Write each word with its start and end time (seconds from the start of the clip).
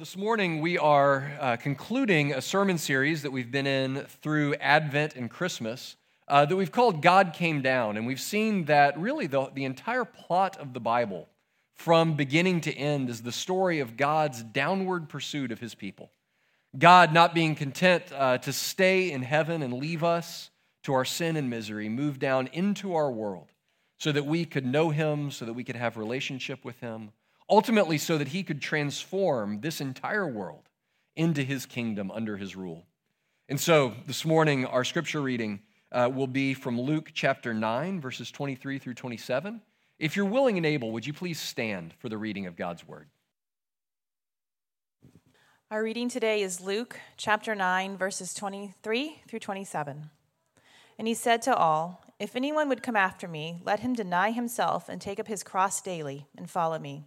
this 0.00 0.16
morning 0.16 0.62
we 0.62 0.78
are 0.78 1.30
uh, 1.38 1.56
concluding 1.58 2.32
a 2.32 2.40
sermon 2.40 2.78
series 2.78 3.20
that 3.20 3.30
we've 3.30 3.50
been 3.50 3.66
in 3.66 3.96
through 4.22 4.54
Advent 4.54 5.14
and 5.14 5.28
Christmas 5.28 5.94
uh, 6.26 6.46
that 6.46 6.56
we've 6.56 6.72
called 6.72 7.02
God 7.02 7.34
Came 7.34 7.60
Down. 7.60 7.98
And 7.98 8.06
we've 8.06 8.18
seen 8.18 8.64
that 8.64 8.98
really 8.98 9.26
the, 9.26 9.50
the 9.52 9.66
entire 9.66 10.06
plot 10.06 10.56
of 10.56 10.72
the 10.72 10.80
Bible, 10.80 11.28
from 11.74 12.16
beginning 12.16 12.62
to 12.62 12.74
end, 12.74 13.10
is 13.10 13.20
the 13.20 13.30
story 13.30 13.80
of 13.80 13.98
God's 13.98 14.42
downward 14.42 15.10
pursuit 15.10 15.52
of 15.52 15.60
his 15.60 15.74
people. 15.74 16.10
God, 16.78 17.12
not 17.12 17.34
being 17.34 17.54
content 17.54 18.04
uh, 18.16 18.38
to 18.38 18.54
stay 18.54 19.12
in 19.12 19.20
heaven 19.20 19.60
and 19.60 19.74
leave 19.74 20.02
us 20.02 20.48
to 20.84 20.94
our 20.94 21.04
sin 21.04 21.36
and 21.36 21.50
misery, 21.50 21.90
moved 21.90 22.20
down 22.20 22.46
into 22.54 22.94
our 22.94 23.12
world 23.12 23.48
so 23.98 24.12
that 24.12 24.24
we 24.24 24.46
could 24.46 24.64
know 24.64 24.88
him, 24.88 25.30
so 25.30 25.44
that 25.44 25.52
we 25.52 25.62
could 25.62 25.76
have 25.76 25.98
relationship 25.98 26.64
with 26.64 26.80
him 26.80 27.10
ultimately 27.50 27.98
so 27.98 28.16
that 28.16 28.28
he 28.28 28.42
could 28.42 28.62
transform 28.62 29.60
this 29.60 29.80
entire 29.80 30.26
world 30.26 30.68
into 31.16 31.42
his 31.42 31.66
kingdom 31.66 32.10
under 32.10 32.36
his 32.36 32.54
rule. 32.56 32.86
And 33.48 33.60
so 33.60 33.92
this 34.06 34.24
morning, 34.24 34.64
our 34.64 34.84
scripture 34.84 35.20
reading 35.20 35.60
uh, 35.90 36.08
will 36.12 36.28
be 36.28 36.54
from 36.54 36.80
Luke 36.80 37.10
chapter 37.12 37.52
9, 37.52 38.00
verses 38.00 38.30
23 38.30 38.78
through 38.78 38.94
27. 38.94 39.60
If 39.98 40.16
you're 40.16 40.24
willing 40.24 40.56
and 40.56 40.64
able, 40.64 40.92
would 40.92 41.06
you 41.06 41.12
please 41.12 41.40
stand 41.40 41.92
for 41.98 42.08
the 42.08 42.16
reading 42.16 42.46
of 42.46 42.56
God's 42.56 42.86
word? 42.86 43.08
Our 45.70 45.82
reading 45.82 46.08
today 46.08 46.42
is 46.42 46.60
Luke 46.60 46.98
chapter 47.16 47.54
9, 47.54 47.96
verses 47.96 48.34
23 48.34 49.22
through 49.28 49.38
27. 49.40 50.10
And 50.98 51.08
he 51.08 51.14
said 51.14 51.42
to 51.42 51.54
all, 51.54 52.04
If 52.18 52.36
anyone 52.36 52.68
would 52.68 52.82
come 52.82 52.96
after 52.96 53.28
me, 53.28 53.60
let 53.64 53.80
him 53.80 53.94
deny 53.94 54.30
himself 54.30 54.88
and 54.88 55.00
take 55.00 55.20
up 55.20 55.28
his 55.28 55.42
cross 55.42 55.80
daily 55.80 56.26
and 56.36 56.48
follow 56.48 56.78
me. 56.78 57.06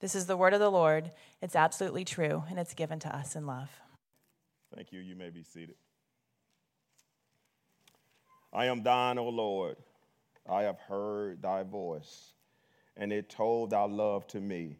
This 0.00 0.14
is 0.14 0.26
the 0.26 0.36
word 0.36 0.54
of 0.54 0.60
the 0.60 0.70
Lord. 0.70 1.10
It's 1.42 1.56
absolutely 1.56 2.04
true, 2.04 2.44
and 2.48 2.58
it's 2.58 2.74
given 2.74 2.98
to 3.00 3.14
us 3.14 3.34
in 3.34 3.46
love. 3.46 3.68
Thank 4.74 4.92
you. 4.92 5.00
You 5.00 5.16
may 5.16 5.30
be 5.30 5.42
seated. 5.42 5.74
I 8.52 8.66
am 8.66 8.82
thine, 8.82 9.18
O 9.18 9.28
Lord. 9.28 9.76
I 10.48 10.62
have 10.62 10.78
heard 10.78 11.42
thy 11.42 11.62
voice, 11.64 12.32
and 12.96 13.12
it 13.12 13.28
told 13.28 13.70
thy 13.70 13.84
love 13.84 14.26
to 14.28 14.40
me. 14.40 14.76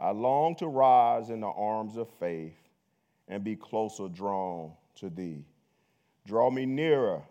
I 0.00 0.10
long 0.12 0.54
to 0.56 0.68
rise 0.68 1.30
in 1.30 1.40
the 1.40 1.48
arms 1.48 1.96
of 1.96 2.08
faith 2.20 2.56
and 3.26 3.42
be 3.42 3.56
closer 3.56 4.08
drawn 4.08 4.72
to 4.96 5.10
thee. 5.10 5.44
Draw 6.26 6.50
me 6.50 6.64
nearer, 6.64 7.22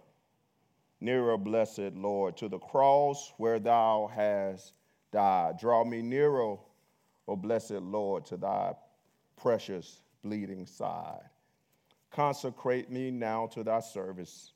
nearer, 1.00 1.38
blessed 1.38 1.94
Lord, 1.96 2.36
to 2.38 2.50
the 2.50 2.60
cross 2.60 3.32
where 3.38 3.60
thou 3.60 4.12
hast 4.14 4.74
died. 5.12 5.58
Draw 5.60 5.86
me 5.86 6.02
nearer, 6.02 6.58
O 7.28 7.36
blessed 7.36 7.72
Lord, 7.72 8.26
to 8.28 8.38
thy 8.38 8.74
precious 9.36 10.02
bleeding 10.24 10.66
side. 10.66 11.22
Consecrate 12.12 12.90
me 12.90 13.12
now 13.12 13.48
to 13.48 13.64
thy 13.64 13.80
service 13.82 14.54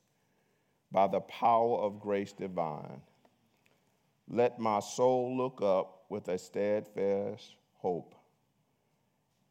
by 0.91 1.07
the 1.07 1.19
power 1.21 1.79
of 1.79 1.99
grace 1.99 2.31
divine. 2.31 3.01
Let 4.27 4.59
my 4.59 4.79
soul 4.79 5.35
look 5.35 5.61
up 5.61 6.05
with 6.09 6.27
a 6.29 6.37
steadfast 6.37 7.55
hope, 7.77 8.15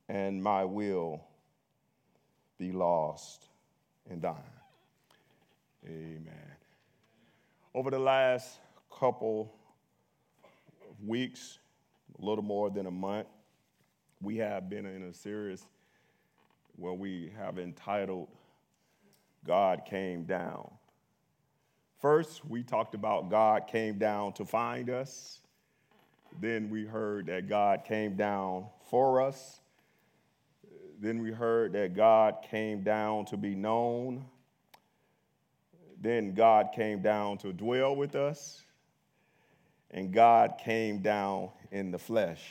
and 0.09 0.43
my 0.43 0.65
will 0.65 1.23
be 2.59 2.73
lost 2.73 3.49
in 4.09 4.21
thine. 4.21 4.35
Amen. 5.87 6.57
Over 7.75 7.91
the 7.91 7.99
last 7.99 8.59
couple 8.91 9.55
of 10.89 11.07
weeks, 11.07 11.59
a 12.21 12.25
little 12.25 12.45
more 12.45 12.71
than 12.71 12.87
a 12.87 12.91
month, 12.91 13.29
we 14.21 14.37
have 14.39 14.69
been 14.69 14.85
in 14.85 15.05
a 15.05 15.15
series 15.15 15.65
where 16.77 16.93
we 16.93 17.33
have 17.39 17.59
entitled 17.59 18.29
God 19.47 19.83
Came 19.87 20.25
Down. 20.25 20.71
First, 22.01 22.45
we 22.45 22.63
talked 22.63 22.95
about 22.95 23.31
God 23.31 23.67
came 23.67 23.99
down 23.99 24.33
to 24.35 24.45
find 24.45 24.91
us. 24.91 25.41
Then 26.41 26.71
we 26.71 26.85
heard 26.85 27.27
that 27.27 27.49
God 27.49 27.85
came 27.85 28.17
down 28.17 28.67
for 28.89 29.21
us. 29.21 29.61
Then 30.99 31.23
we 31.23 31.31
heard 31.31 31.73
that 31.73 31.95
God 31.95 32.37
came 32.51 32.83
down 32.83 33.27
to 33.27 33.37
be 33.37 33.55
known. 33.55 34.25
Then 36.01 36.35
God 36.35 36.71
came 36.75 37.03
down 37.03 37.39
to 37.39 37.53
dwell 37.53 37.95
with 37.97 38.15
us. 38.15 38.63
And 39.91 40.13
God 40.13 40.55
came 40.63 41.01
down 41.01 41.51
in 41.71 41.91
the 41.91 41.99
flesh. 41.99 42.43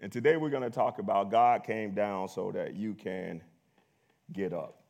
And 0.00 0.10
today 0.10 0.36
we're 0.36 0.50
going 0.50 0.62
to 0.62 0.70
talk 0.70 0.98
about 0.98 1.30
God 1.30 1.64
came 1.64 1.92
down 1.92 2.28
so 2.28 2.50
that 2.52 2.74
you 2.74 2.94
can 2.94 3.42
get 4.32 4.52
up. 4.52 4.80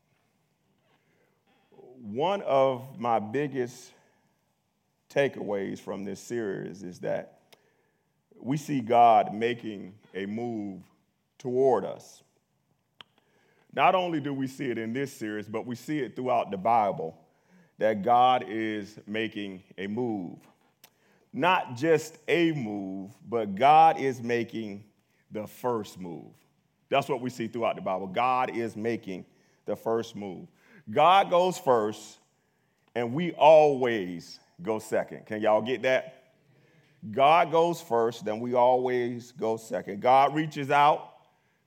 One 2.01 2.43
of 2.43 2.99
my 2.99 3.19
biggest 3.19 3.93
takeaways 5.09 5.79
from 5.79 6.05
this 6.05 6.21
series 6.21 6.83
is 6.83 7.01
that 7.01 7.39
we 8.41 8.57
see 8.57 8.81
God 8.81 9.33
making 9.33 9.95
a 10.15 10.27
move 10.27 10.83
toward 11.39 11.85
us. 11.85 12.23
Not 13.73 13.95
only 13.95 14.21
do 14.21 14.33
we 14.33 14.47
see 14.47 14.71
it 14.71 14.79
in 14.79 14.93
this 14.93 15.13
series, 15.13 15.49
but 15.49 15.67
we 15.67 15.75
see 15.75 16.01
it 16.01 16.15
throughout 16.15 16.51
the 16.51 16.57
Bible 16.57 17.17
that 17.79 18.03
God 18.03 18.45
is 18.49 18.99
making 19.07 19.63
a 19.79 19.87
move 19.87 20.39
not 21.35 21.75
just 21.75 22.17
a 22.29 22.53
move, 22.53 23.11
but 23.29 23.57
God 23.57 23.99
is 23.99 24.23
making 24.23 24.85
the 25.33 25.47
first 25.49 25.99
move. 25.99 26.33
That's 26.89 27.09
what 27.09 27.21
we 27.21 27.29
see 27.29 27.49
throughout 27.49 27.75
the 27.75 27.83
Bible. 27.83 28.07
God 28.07 28.57
is 28.57 28.77
making 28.77 29.27
the 29.67 29.75
first 29.75 30.15
move. 30.15 30.47
God 30.89 31.31
goes 31.31 31.59
first, 31.59 32.19
and 32.95 33.13
we 33.13 33.33
always 33.33 34.39
go 34.63 34.79
second. 34.79 35.27
Can 35.27 35.41
y'all 35.41 35.61
get 35.61 35.83
that? 35.83 36.23
God 37.11 37.51
goes 37.51 37.83
first, 37.83 38.25
then 38.25 38.39
we 38.39 38.55
always 38.55 39.33
go 39.33 39.57
second. 39.57 40.01
God 40.01 40.35
reaches 40.37 40.71
out, 40.71 41.15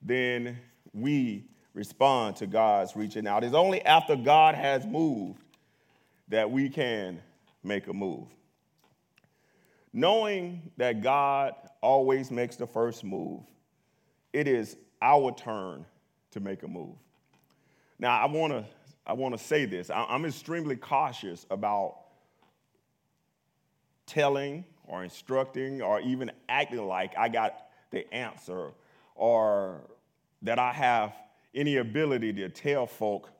then 0.00 0.58
we 0.94 1.44
respond 1.74 2.36
to 2.36 2.46
God's 2.46 2.96
reaching 2.96 3.26
out. 3.26 3.44
It's 3.44 3.54
only 3.54 3.84
after 3.84 4.16
God 4.16 4.54
has 4.54 4.86
moved 4.86 5.42
that 6.28 6.50
we 6.50 6.70
can 6.70 7.20
make 7.62 7.86
a 7.86 7.92
move. 7.92 8.28
Knowing 9.98 10.62
that 10.76 11.02
God 11.02 11.54
always 11.80 12.30
makes 12.30 12.54
the 12.54 12.68
first 12.68 13.02
move, 13.02 13.40
it 14.32 14.46
is 14.46 14.76
our 15.02 15.32
turn 15.32 15.84
to 16.30 16.38
make 16.38 16.62
a 16.62 16.68
move. 16.68 16.94
Now, 17.98 18.16
I 18.16 18.26
want 18.26 18.52
to 18.52 18.64
I 19.04 19.14
want 19.14 19.36
to 19.36 19.42
say 19.42 19.64
this. 19.64 19.90
I'm 19.90 20.24
extremely 20.24 20.76
cautious 20.76 21.46
about 21.50 21.96
telling 24.06 24.64
or 24.86 25.02
instructing 25.02 25.82
or 25.82 26.00
even 26.02 26.30
acting 26.48 26.86
like 26.86 27.18
I 27.18 27.28
got 27.28 27.66
the 27.90 28.08
answer 28.14 28.70
or 29.16 29.80
that 30.42 30.60
I 30.60 30.72
have 30.74 31.12
any 31.56 31.78
ability 31.78 32.34
to 32.34 32.48
tell 32.50 32.86
folk 32.86 33.30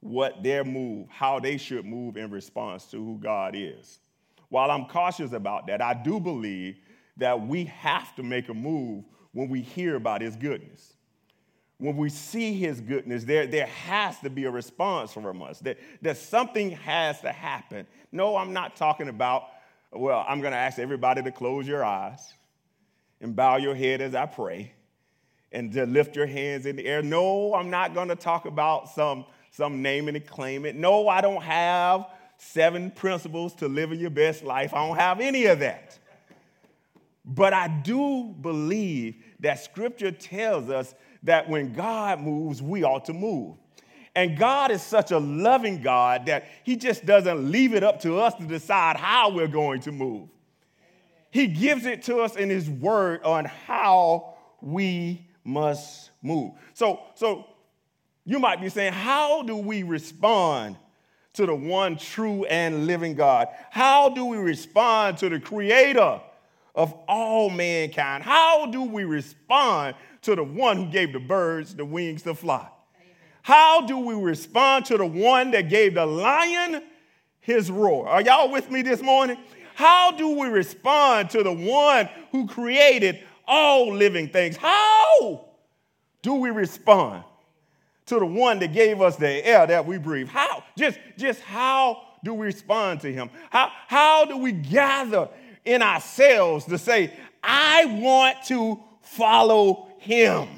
what 0.00 0.42
their 0.42 0.64
move, 0.64 1.06
how 1.10 1.38
they 1.38 1.58
should 1.58 1.84
move 1.84 2.16
in 2.16 2.28
response 2.32 2.86
to 2.86 2.96
who 2.96 3.18
God 3.18 3.54
is. 3.54 4.00
While 4.48 4.70
I'm 4.70 4.86
cautious 4.86 5.32
about 5.32 5.66
that, 5.66 5.82
I 5.82 5.94
do 5.94 6.20
believe 6.20 6.78
that 7.16 7.46
we 7.46 7.64
have 7.64 8.14
to 8.16 8.22
make 8.22 8.48
a 8.48 8.54
move 8.54 9.04
when 9.32 9.48
we 9.48 9.60
hear 9.60 9.96
about 9.96 10.20
his 10.20 10.36
goodness. 10.36 10.94
When 11.78 11.96
we 11.96 12.08
see 12.08 12.54
his 12.54 12.80
goodness, 12.80 13.24
there, 13.24 13.46
there 13.46 13.66
has 13.66 14.18
to 14.20 14.30
be 14.30 14.44
a 14.44 14.50
response 14.50 15.12
from 15.12 15.42
us, 15.42 15.60
that, 15.60 15.78
that 16.02 16.16
something 16.16 16.72
has 16.72 17.20
to 17.20 17.30
happen. 17.30 17.86
No, 18.10 18.36
I'm 18.36 18.52
not 18.52 18.74
talking 18.74 19.08
about, 19.08 19.44
well, 19.92 20.24
I'm 20.28 20.40
going 20.40 20.52
to 20.52 20.58
ask 20.58 20.78
everybody 20.78 21.22
to 21.22 21.30
close 21.30 21.68
your 21.68 21.84
eyes 21.84 22.32
and 23.20 23.36
bow 23.36 23.56
your 23.56 23.74
head 23.74 24.00
as 24.00 24.14
I 24.14 24.26
pray 24.26 24.72
and 25.52 25.72
to 25.72 25.86
lift 25.86 26.16
your 26.16 26.26
hands 26.26 26.66
in 26.66 26.76
the 26.76 26.86
air. 26.86 27.02
No, 27.02 27.54
I'm 27.54 27.70
not 27.70 27.94
going 27.94 28.08
to 28.08 28.16
talk 28.16 28.46
about 28.46 28.88
some, 28.90 29.24
some 29.50 29.80
name 29.80 30.08
and 30.08 30.26
claim 30.26 30.66
it. 30.66 30.74
No, 30.74 31.08
I 31.08 31.20
don't 31.20 31.42
have 31.42 32.06
seven 32.38 32.90
principles 32.90 33.54
to 33.56 33.68
living 33.68 34.00
your 34.00 34.10
best 34.10 34.42
life. 34.42 34.72
I 34.72 34.86
don't 34.86 34.96
have 34.96 35.20
any 35.20 35.46
of 35.46 35.58
that. 35.58 35.98
But 37.24 37.52
I 37.52 37.68
do 37.68 38.34
believe 38.40 39.16
that 39.40 39.62
scripture 39.62 40.10
tells 40.10 40.70
us 40.70 40.94
that 41.24 41.48
when 41.48 41.74
God 41.74 42.20
moves, 42.20 42.62
we 42.62 42.84
ought 42.84 43.04
to 43.06 43.12
move. 43.12 43.56
And 44.14 44.38
God 44.38 44.70
is 44.70 44.82
such 44.82 45.10
a 45.10 45.18
loving 45.18 45.82
God 45.82 46.26
that 46.26 46.46
He 46.64 46.76
just 46.76 47.04
doesn't 47.04 47.50
leave 47.50 47.74
it 47.74 47.84
up 47.84 48.00
to 48.00 48.18
us 48.18 48.34
to 48.36 48.44
decide 48.44 48.96
how 48.96 49.30
we're 49.30 49.46
going 49.46 49.80
to 49.82 49.92
move. 49.92 50.28
He 51.30 51.48
gives 51.48 51.84
it 51.84 52.02
to 52.04 52.20
us 52.20 52.34
in 52.36 52.48
His 52.48 52.70
Word 52.70 53.22
on 53.24 53.44
how 53.44 54.34
we 54.62 55.26
must 55.44 56.10
move. 56.22 56.52
So, 56.74 57.00
so 57.14 57.46
you 58.24 58.38
might 58.38 58.60
be 58.60 58.70
saying, 58.70 58.92
how 58.92 59.42
do 59.42 59.56
we 59.56 59.82
respond 59.82 60.76
to 61.38 61.46
the 61.46 61.54
one 61.54 61.96
true 61.96 62.44
and 62.44 62.86
living 62.86 63.14
God? 63.14 63.48
How 63.70 64.10
do 64.10 64.26
we 64.26 64.36
respond 64.36 65.18
to 65.18 65.28
the 65.28 65.40
creator 65.40 66.20
of 66.74 66.92
all 67.08 67.50
mankind? 67.50 68.22
How 68.22 68.66
do 68.66 68.82
we 68.82 69.04
respond 69.04 69.96
to 70.22 70.36
the 70.36 70.44
one 70.44 70.76
who 70.76 70.86
gave 70.86 71.12
the 71.12 71.18
birds 71.18 71.74
the 71.74 71.84
wings 71.84 72.22
to 72.22 72.34
fly? 72.34 72.68
How 73.42 73.86
do 73.86 73.98
we 73.98 74.14
respond 74.14 74.84
to 74.86 74.98
the 74.98 75.06
one 75.06 75.50
that 75.52 75.70
gave 75.70 75.94
the 75.94 76.04
lion 76.04 76.82
his 77.40 77.70
roar? 77.70 78.06
Are 78.08 78.20
y'all 78.20 78.52
with 78.52 78.70
me 78.70 78.82
this 78.82 79.00
morning? 79.00 79.38
How 79.74 80.12
do 80.12 80.36
we 80.36 80.48
respond 80.48 81.30
to 81.30 81.42
the 81.42 81.52
one 81.52 82.08
who 82.30 82.46
created 82.46 83.20
all 83.48 83.92
living 83.92 84.28
things. 84.28 84.56
How 84.56 85.46
do 86.22 86.34
we 86.34 86.50
respond 86.50 87.24
to 88.08 88.18
the 88.18 88.26
one 88.26 88.58
that 88.58 88.72
gave 88.72 89.00
us 89.00 89.16
the 89.16 89.46
air 89.46 89.66
that 89.66 89.86
we 89.86 89.98
breathe? 89.98 90.28
How? 90.28 90.62
Just, 90.76 90.98
just 91.16 91.40
how 91.40 92.02
do 92.24 92.34
we 92.34 92.46
respond 92.46 93.00
to 93.02 93.12
him? 93.12 93.30
How, 93.50 93.70
how 93.86 94.24
do 94.24 94.36
we 94.36 94.52
gather 94.52 95.28
in 95.64 95.82
ourselves 95.82 96.64
to 96.66 96.78
say, 96.78 97.12
I 97.42 97.84
want 98.00 98.42
to 98.46 98.80
follow 99.02 99.88
him? 99.98 100.48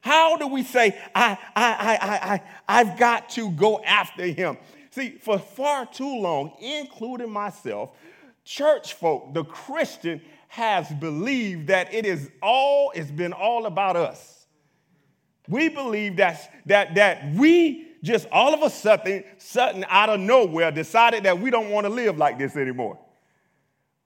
How 0.00 0.36
do 0.36 0.46
we 0.46 0.62
say, 0.62 0.98
I, 1.14 1.36
I, 1.54 1.98
I, 2.00 2.32
I, 2.34 2.42
I've 2.68 2.98
got 2.98 3.30
to 3.30 3.50
go 3.50 3.82
after 3.82 4.24
him? 4.24 4.56
See, 4.90 5.18
for 5.20 5.38
far 5.38 5.86
too 5.86 6.18
long, 6.20 6.54
including 6.60 7.30
myself, 7.30 7.90
church 8.44 8.94
folk, 8.94 9.34
the 9.34 9.44
Christian, 9.44 10.22
has 10.48 10.88
believed 10.90 11.66
that 11.66 11.92
it 11.92 12.06
is 12.06 12.30
all, 12.42 12.90
it's 12.94 13.10
been 13.10 13.34
all 13.34 13.66
about 13.66 13.96
us. 13.96 14.37
We 15.48 15.68
believe 15.68 16.16
that, 16.16 16.52
that, 16.66 16.94
that 16.96 17.32
we 17.34 17.88
just 18.02 18.28
all 18.30 18.54
of 18.54 18.62
a 18.62 18.70
sudden, 18.70 19.24
sudden 19.38 19.84
out 19.88 20.10
of 20.10 20.20
nowhere 20.20 20.70
decided 20.70 21.24
that 21.24 21.40
we 21.40 21.50
don't 21.50 21.70
want 21.70 21.86
to 21.86 21.92
live 21.92 22.16
like 22.18 22.38
this 22.38 22.56
anymore. 22.56 22.98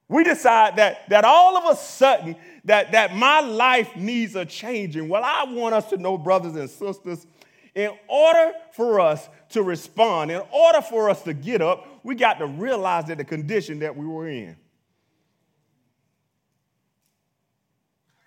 We 0.09 0.25
decide 0.25 0.77
that, 0.77 1.09
that 1.09 1.25
all 1.25 1.57
of 1.57 1.73
a 1.73 1.77
sudden 1.79 2.37
that, 2.65 2.93
that 2.93 3.15
my 3.15 3.41
life 3.41 3.97
needs 3.97 4.37
a 4.37 4.45
changing. 4.45 5.09
Well, 5.09 5.23
I 5.25 5.45
want 5.45 5.75
us 5.75 5.91
to 5.91 5.97
know, 5.97 6.17
brothers 6.17 6.55
and 6.55 6.71
sisters, 6.71 7.27
in 7.75 7.91
order 8.09 8.53
for 8.73 9.01
us 9.01 9.29
to 9.51 9.63
respond, 9.63 10.31
in 10.31 10.43
order 10.53 10.83
for 10.83 11.11
us 11.11 11.23
to 11.23 11.33
get 11.33 11.63
up, 11.63 11.87
we 12.03 12.15
got 12.15 12.39
to 12.39 12.47
realize 12.47 13.07
that 13.07 13.19
the 13.19 13.25
condition 13.25 13.81
that 13.81 13.97
we 13.97 14.07
were 14.07 14.29
in. 14.29 14.57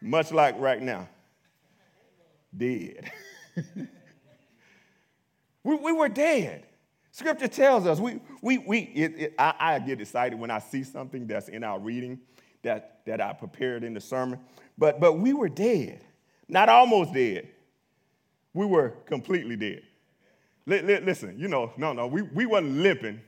much 0.05 0.31
like 0.31 0.57
right 0.59 0.81
now, 0.81 1.07
dead. 2.57 3.11
we, 5.63 5.75
we 5.75 5.91
were 5.91 6.09
dead. 6.09 6.65
Scripture 7.11 7.47
tells 7.47 7.85
us, 7.85 7.99
we, 7.99 8.19
we, 8.41 8.57
we, 8.57 8.79
it, 8.79 9.13
it, 9.17 9.35
I, 9.39 9.53
I, 9.57 9.79
get 9.79 10.01
excited 10.01 10.37
when 10.37 10.51
I 10.51 10.59
see 10.59 10.83
something 10.83 11.27
that's 11.27 11.47
in 11.47 11.63
our 11.63 11.79
reading 11.79 12.19
that, 12.63 12.99
that 13.05 13.21
I 13.21 13.31
prepared 13.31 13.83
in 13.85 13.93
the 13.93 14.01
sermon, 14.01 14.39
but, 14.77 14.99
but 14.99 15.13
we 15.13 15.31
were 15.31 15.47
dead. 15.47 16.01
Not 16.49 16.67
almost 16.67 17.13
dead, 17.13 17.47
we 18.53 18.65
were 18.65 18.89
completely 19.05 19.55
dead. 19.55 19.83
L- 20.69 20.73
l- 20.89 21.01
listen, 21.03 21.39
you 21.39 21.47
know, 21.47 21.71
no, 21.77 21.93
no, 21.93 22.07
we, 22.07 22.21
we 22.21 22.45
wasn't 22.45 22.77
limping. 22.77 23.21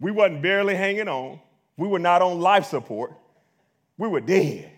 We 0.00 0.10
wasn't 0.10 0.42
barely 0.42 0.74
hanging 0.74 1.08
on. 1.08 1.40
We 1.76 1.86
were 1.86 1.98
not 1.98 2.22
on 2.22 2.40
life 2.40 2.64
support. 2.64 3.12
We 3.96 4.08
were 4.08 4.20
dead 4.20 4.70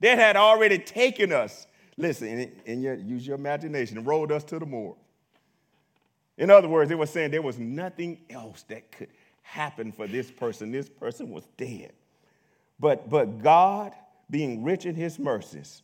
that 0.00 0.18
had 0.18 0.36
already 0.36 0.78
taken 0.78 1.32
us. 1.32 1.66
Listen, 2.00 2.50
and 2.66 2.82
your, 2.82 2.94
use 2.94 3.26
your 3.26 3.36
imagination 3.36 3.98
and 3.98 4.06
rolled 4.06 4.32
us 4.32 4.42
to 4.44 4.58
the 4.58 4.64
morgue. 4.64 4.96
In 6.38 6.50
other 6.50 6.66
words, 6.66 6.88
they 6.88 6.94
were 6.94 7.04
saying 7.04 7.30
there 7.30 7.42
was 7.42 7.58
nothing 7.58 8.22
else 8.30 8.62
that 8.68 8.90
could 8.90 9.10
happen 9.42 9.92
for 9.92 10.06
this 10.06 10.30
person. 10.30 10.72
This 10.72 10.88
person 10.88 11.30
was 11.30 11.44
dead. 11.58 11.92
But, 12.78 13.10
but 13.10 13.42
God, 13.42 13.92
being 14.30 14.64
rich 14.64 14.86
in 14.86 14.94
his 14.94 15.18
mercies, 15.18 15.82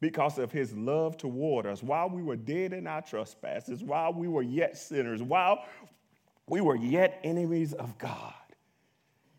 because 0.00 0.38
of 0.38 0.50
his 0.50 0.72
love 0.74 1.16
toward 1.16 1.66
us, 1.66 1.84
while 1.84 2.10
we 2.10 2.22
were 2.22 2.36
dead 2.36 2.72
in 2.72 2.88
our 2.88 3.02
trespasses, 3.02 3.82
while 3.82 4.12
we 4.12 4.26
were 4.26 4.42
yet 4.42 4.76
sinners, 4.76 5.22
while 5.22 5.64
we 6.48 6.60
were 6.60 6.76
yet 6.76 7.20
enemies 7.22 7.72
of 7.74 7.96
God, 7.98 8.34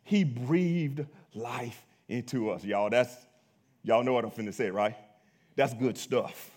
he 0.03 0.23
breathed 0.23 1.05
life 1.33 1.85
into 2.07 2.51
us. 2.51 2.63
Y'all, 2.63 2.89
that's, 2.89 3.13
Y'all 3.85 4.03
know 4.03 4.13
what 4.13 4.25
I'm 4.25 4.31
finna 4.31 4.53
say, 4.53 4.71
right? 4.71 4.95
That's 5.55 5.73
good 5.73 5.97
stuff. 5.97 6.51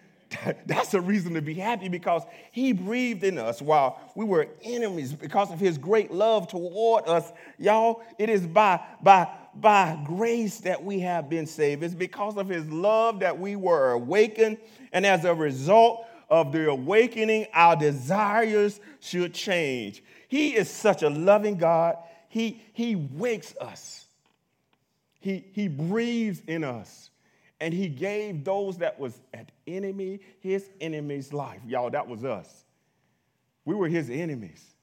That's 0.66 0.94
a 0.94 1.00
reason 1.00 1.34
to 1.34 1.42
be 1.42 1.54
happy 1.54 1.88
because 1.88 2.22
he 2.50 2.72
breathed 2.72 3.24
in 3.24 3.38
us 3.38 3.62
while 3.62 4.00
we 4.14 4.24
were 4.24 4.48
enemies 4.62 5.12
because 5.12 5.50
of 5.50 5.60
his 5.60 5.78
great 5.78 6.10
love 6.10 6.48
toward 6.48 7.06
us. 7.06 7.32
Y'all, 7.58 8.02
it 8.18 8.28
is 8.28 8.46
by, 8.46 8.80
by, 9.02 9.28
by 9.54 9.98
grace 10.04 10.58
that 10.60 10.82
we 10.82 11.00
have 11.00 11.30
been 11.30 11.46
saved. 11.46 11.82
It's 11.82 11.94
because 11.94 12.36
of 12.36 12.48
his 12.48 12.66
love 12.66 13.20
that 13.20 13.38
we 13.38 13.56
were 13.56 13.92
awakened. 13.92 14.58
And 14.92 15.06
as 15.06 15.24
a 15.24 15.34
result 15.34 16.06
of 16.28 16.52
the 16.52 16.70
awakening, 16.70 17.46
our 17.54 17.76
desires 17.76 18.80
should 19.00 19.34
change. 19.34 20.02
He 20.28 20.56
is 20.56 20.68
such 20.68 21.02
a 21.02 21.10
loving 21.10 21.56
God. 21.56 21.96
He, 22.28 22.60
he 22.72 22.96
wakes 22.96 23.54
us 23.60 24.04
he, 25.24 25.42
he 25.52 25.68
breathes 25.68 26.42
in 26.46 26.64
us. 26.64 27.08
And 27.60 27.72
he 27.72 27.88
gave 27.88 28.44
those 28.44 28.78
that 28.78 28.98
was 28.98 29.20
at 29.32 29.52
enemy, 29.66 30.20
his 30.40 30.68
enemy's 30.80 31.32
life. 31.32 31.60
Y'all, 31.66 31.90
that 31.90 32.06
was 32.06 32.24
us. 32.24 32.64
We 33.64 33.74
were 33.74 33.88
his 33.88 34.10
enemies. 34.10 34.74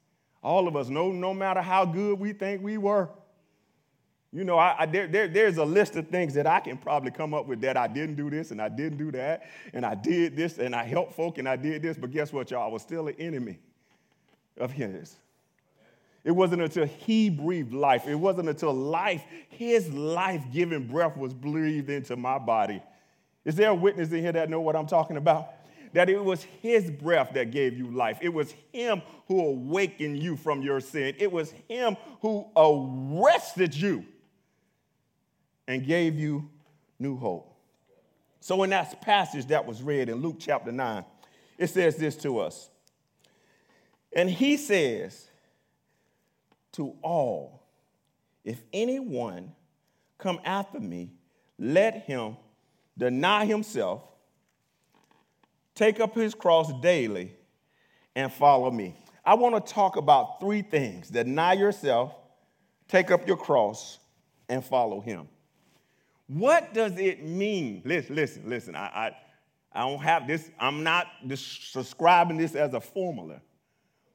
All 0.42 0.66
of 0.66 0.74
us, 0.74 0.88
no, 0.88 1.12
no 1.12 1.32
matter 1.32 1.60
how 1.60 1.84
good 1.84 2.18
we 2.18 2.32
think 2.32 2.62
we 2.62 2.78
were. 2.78 3.08
You 4.32 4.44
know, 4.44 4.56
I, 4.56 4.74
I, 4.80 4.86
there, 4.86 5.06
there, 5.06 5.28
there's 5.28 5.58
a 5.58 5.64
list 5.64 5.94
of 5.96 6.08
things 6.08 6.32
that 6.34 6.46
I 6.46 6.60
can 6.60 6.78
probably 6.78 7.10
come 7.10 7.34
up 7.34 7.46
with 7.46 7.60
that 7.60 7.76
I 7.76 7.86
didn't 7.86 8.14
do 8.14 8.30
this 8.30 8.50
and 8.50 8.62
I 8.62 8.70
didn't 8.70 8.96
do 8.96 9.12
that 9.12 9.42
and 9.74 9.84
I 9.84 9.94
did 9.94 10.34
this 10.34 10.58
and 10.58 10.74
I 10.74 10.84
helped 10.84 11.12
folk 11.12 11.36
and 11.36 11.46
I 11.46 11.56
did 11.56 11.82
this, 11.82 11.98
but 11.98 12.10
guess 12.10 12.32
what, 12.32 12.50
y'all? 12.50 12.66
I 12.68 12.72
was 12.72 12.80
still 12.80 13.08
an 13.08 13.14
enemy 13.18 13.58
of 14.56 14.72
his. 14.72 15.16
It 16.24 16.30
wasn't 16.30 16.62
until 16.62 16.86
he 16.86 17.30
breathed 17.30 17.72
life, 17.72 18.06
it 18.06 18.14
wasn't 18.14 18.48
until 18.48 18.72
life, 18.72 19.24
his 19.48 19.92
life 19.92 20.44
giving 20.52 20.86
breath 20.86 21.16
was 21.16 21.34
breathed 21.34 21.90
into 21.90 22.16
my 22.16 22.38
body. 22.38 22.82
Is 23.44 23.56
there 23.56 23.70
a 23.70 23.74
witness 23.74 24.10
in 24.12 24.20
here 24.20 24.32
that 24.32 24.48
know 24.48 24.60
what 24.60 24.76
I'm 24.76 24.86
talking 24.86 25.16
about? 25.16 25.48
That 25.94 26.08
it 26.08 26.24
was 26.24 26.44
his 26.44 26.90
breath 26.90 27.32
that 27.34 27.50
gave 27.50 27.76
you 27.76 27.90
life. 27.90 28.18
It 28.22 28.32
was 28.32 28.54
him 28.72 29.02
who 29.26 29.40
awakened 29.40 30.22
you 30.22 30.36
from 30.36 30.62
your 30.62 30.80
sin. 30.80 31.14
It 31.18 31.30
was 31.30 31.52
him 31.68 31.96
who 32.20 32.46
arrested 32.56 33.74
you 33.74 34.06
and 35.66 35.84
gave 35.84 36.18
you 36.18 36.48
new 36.98 37.16
hope. 37.16 37.52
So, 38.40 38.62
in 38.62 38.70
that 38.70 39.00
passage 39.02 39.46
that 39.46 39.66
was 39.66 39.82
read 39.82 40.08
in 40.08 40.22
Luke 40.22 40.36
chapter 40.38 40.72
9, 40.72 41.04
it 41.58 41.68
says 41.68 41.96
this 41.96 42.16
to 42.18 42.38
us. 42.38 42.70
And 44.14 44.28
he 44.28 44.56
says, 44.56 45.28
to 46.72 46.94
all. 47.02 47.66
If 48.44 48.62
anyone 48.72 49.52
come 50.18 50.40
after 50.44 50.80
me, 50.80 51.12
let 51.58 52.02
him 52.04 52.36
deny 52.98 53.44
himself, 53.44 54.02
take 55.74 56.00
up 56.00 56.14
his 56.14 56.34
cross 56.34 56.72
daily, 56.80 57.36
and 58.14 58.32
follow 58.32 58.70
me. 58.70 58.96
I 59.24 59.34
want 59.34 59.64
to 59.64 59.72
talk 59.72 59.96
about 59.96 60.40
three 60.40 60.62
things 60.62 61.08
deny 61.08 61.52
yourself, 61.52 62.14
take 62.88 63.10
up 63.10 63.26
your 63.26 63.36
cross, 63.36 63.98
and 64.48 64.64
follow 64.64 65.00
him. 65.00 65.28
What 66.26 66.74
does 66.74 66.98
it 66.98 67.24
mean? 67.24 67.82
Listen, 67.84 68.16
listen, 68.16 68.42
listen. 68.48 68.74
I, 68.74 68.86
I, 68.86 69.16
I 69.72 69.88
don't 69.88 70.00
have 70.00 70.26
this, 70.26 70.50
I'm 70.58 70.82
not 70.82 71.06
subscribing 71.34 72.36
this 72.36 72.54
as 72.54 72.74
a 72.74 72.80
formula. 72.80 73.40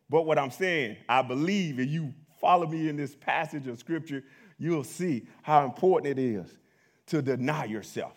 But 0.10 0.26
what 0.26 0.38
I'm 0.38 0.52
saying, 0.52 0.98
I 1.10 1.22
believe 1.22 1.80
if 1.80 1.90
you 1.90 2.14
follow 2.48 2.66
me 2.66 2.88
in 2.88 2.96
this 2.96 3.14
passage 3.14 3.68
of 3.68 3.78
scripture, 3.78 4.24
you'll 4.58 4.82
see 4.82 5.28
how 5.42 5.66
important 5.66 6.18
it 6.18 6.22
is 6.22 6.50
to 7.06 7.22
deny 7.22 7.66
yourself, 7.66 8.14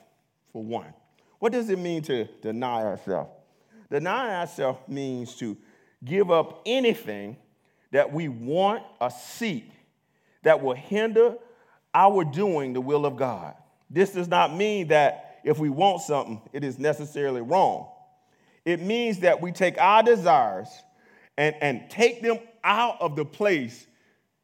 for 0.52 0.62
one. 0.62 0.94
What 1.40 1.50
does 1.50 1.68
it 1.68 1.80
mean 1.80 2.02
to 2.02 2.26
deny 2.40 2.84
ourselves? 2.84 3.32
Deny 3.90 4.36
ourselves 4.36 4.78
means 4.86 5.34
to 5.38 5.56
give 6.04 6.30
up 6.30 6.62
anything 6.64 7.38
that 7.90 8.12
we 8.12 8.28
want 8.28 8.84
or 9.00 9.10
seek 9.10 9.68
that 10.44 10.62
will 10.62 10.76
hinder 10.76 11.34
our 11.92 12.22
doing 12.22 12.72
the 12.72 12.80
will 12.80 13.06
of 13.06 13.16
God. 13.16 13.56
This 13.90 14.12
does 14.12 14.28
not 14.28 14.54
mean 14.54 14.86
that 14.88 15.40
if 15.42 15.58
we 15.58 15.70
want 15.70 16.02
something, 16.02 16.40
it 16.52 16.62
is 16.62 16.78
necessarily 16.78 17.40
wrong. 17.40 17.88
It 18.64 18.80
means 18.80 19.18
that 19.20 19.40
we 19.40 19.50
take 19.50 19.76
our 19.80 20.04
desires 20.04 20.68
and, 21.36 21.56
and 21.60 21.90
take 21.90 22.22
them 22.22 22.38
out 22.62 22.96
of 23.00 23.16
the 23.16 23.24
place 23.24 23.88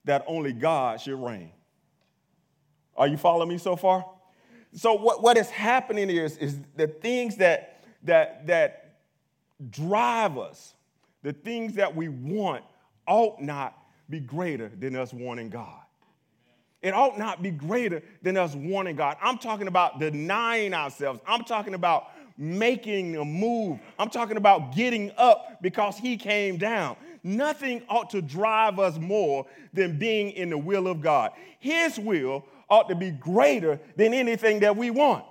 that 0.07 0.25
only 0.27 0.53
God 0.53 1.01
should 1.01 1.23
reign. 1.23 1.51
Are 2.97 3.07
you 3.07 3.17
following 3.17 3.51
me 3.51 3.59
so 3.59 3.77
far? 3.77 4.05
So 4.75 4.95
what, 4.95 5.23
what 5.23 5.37
is 5.37 5.51
happening 5.51 6.11
is, 6.11 6.37
is 6.39 6.59
the 6.75 6.89
things 6.89 7.37
that, 7.37 7.85
that, 8.05 8.47
that 8.47 8.97
drive 9.71 10.39
us, 10.39 10.75
the 11.23 11.33
things 11.33 11.75
that 11.75 11.95
we 11.95 12.09
want, 12.09 12.65
ought 13.07 13.41
not 13.41 13.77
be 14.09 14.21
greater 14.21 14.71
than 14.79 14.97
us 14.97 15.13
wanting 15.13 15.51
God. 15.51 15.81
It 16.83 16.95
ought 16.95 17.19
not 17.19 17.43
be 17.43 17.51
greater 17.51 18.03
than 18.23 18.37
us 18.37 18.55
wanting 18.55 18.97
God. 18.97 19.17
I'm 19.21 19.39
talking 19.39 19.67
about 19.67 19.99
denying 19.99 20.75
ourselves. 20.75 21.21
I'm 21.27 21.43
talking 21.45 21.75
about 21.75 22.11
making 22.39 23.17
a 23.17 23.25
move. 23.25 23.81
I'm 23.99 24.11
talking 24.11 24.37
about 24.37 24.75
getting 24.75 25.11
up 25.17 25.59
because 25.63 25.97
He 25.99 26.17
came 26.17 26.59
down. 26.59 26.97
Nothing 27.27 27.83
ought 27.89 28.11
to 28.11 28.23
drive 28.23 28.79
us 28.79 28.99
more 28.99 29.47
than 29.73 29.99
being 29.99 30.31
in 30.31 30.51
the 30.51 30.59
will 30.59 30.87
of 30.87 31.01
God. 31.01 31.33
His 31.59 31.99
will 31.99 32.45
ought 32.71 32.89
to 32.89 32.95
be 32.95 33.11
greater 33.11 33.81
than 33.97 34.15
anything 34.15 34.61
that 34.61 34.77
we 34.77 34.91
want. 34.91 35.25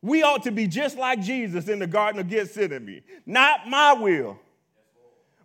We 0.00 0.22
ought 0.22 0.44
to 0.44 0.50
be 0.50 0.66
just 0.66 0.96
like 0.96 1.20
Jesus 1.20 1.68
in 1.68 1.80
the 1.80 1.86
Garden 1.86 2.18
of 2.18 2.30
Gethsemane. 2.30 3.02
Not 3.26 3.68
my 3.68 3.92
will, 3.92 4.38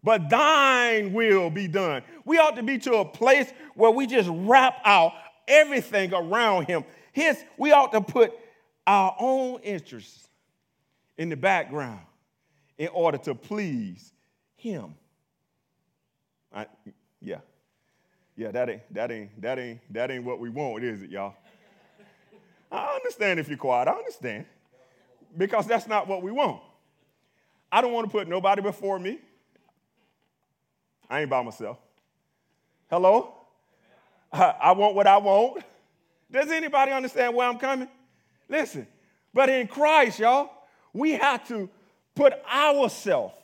but 0.02 0.30
thine 0.30 1.12
will 1.12 1.50
be 1.50 1.68
done. 1.68 2.04
We 2.24 2.38
ought 2.38 2.56
to 2.56 2.64
be 2.64 2.78
to 2.80 2.94
a 2.96 3.06
place 3.06 3.52
where 3.76 3.92
we 3.92 4.08
just 4.08 4.30
wrap 4.32 4.78
out 4.86 5.12
everything 5.50 6.14
around 6.14 6.68
him. 6.68 6.86
His, 7.12 7.44
we 7.58 7.74
ought 7.74 7.92
to 7.92 8.00
put 8.00 8.32
our 8.88 9.18
own 9.20 9.60
interests 9.64 10.30
in 11.18 11.28
the 11.28 11.36
background 11.36 12.00
in 12.78 12.88
order 12.88 13.18
to 13.18 13.36
please 13.36 14.14
him. 14.56 14.96
I, 16.54 16.66
yeah. 17.22 17.40
Yeah, 18.36 18.52
that 18.52 18.70
ain't, 18.70 18.94
that 18.94 19.12
ain't, 19.12 19.42
that 19.42 19.60
ain't, 19.60 19.80
that 19.94 20.12
ain't 20.12 20.24
what 20.24 20.40
we 20.40 20.50
want, 20.50 20.84
is 20.84 21.02
it, 21.04 21.10
y'all? 21.10 21.36
I 22.72 22.96
understand 22.96 23.40
if 23.40 23.50
you're 23.50 23.58
quiet. 23.58 23.88
I 23.88 23.92
understand. 23.92 24.46
Because 25.38 25.68
that's 25.68 25.88
not 25.88 26.08
what 26.08 26.22
we 26.22 26.32
want. 26.32 26.62
I 27.72 27.82
don't 27.82 27.94
want 27.94 28.08
to 28.08 28.12
put 28.12 28.28
nobody 28.28 28.62
before 28.62 29.00
me. 29.00 29.20
I 31.10 31.22
ain't 31.22 31.30
by 31.30 31.42
myself. 31.42 31.78
Hello? 32.90 33.34
I, 34.32 34.56
I 34.62 34.72
want 34.72 34.96
what 34.96 35.08
I 35.08 35.18
want. 35.18 35.64
Does 36.32 36.50
anybody 36.50 36.92
understand 36.92 37.36
where 37.36 37.48
I'm 37.48 37.58
coming? 37.58 37.90
Listen, 38.48 38.88
but 39.34 39.50
in 39.50 39.68
Christ, 39.68 40.20
y'all, 40.20 40.50
we 40.94 41.12
have 41.12 41.46
to 41.50 41.70
put 42.16 42.34
ourselves 42.46 43.36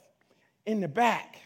in 0.66 0.80
the 0.80 0.88
back. 0.88 1.38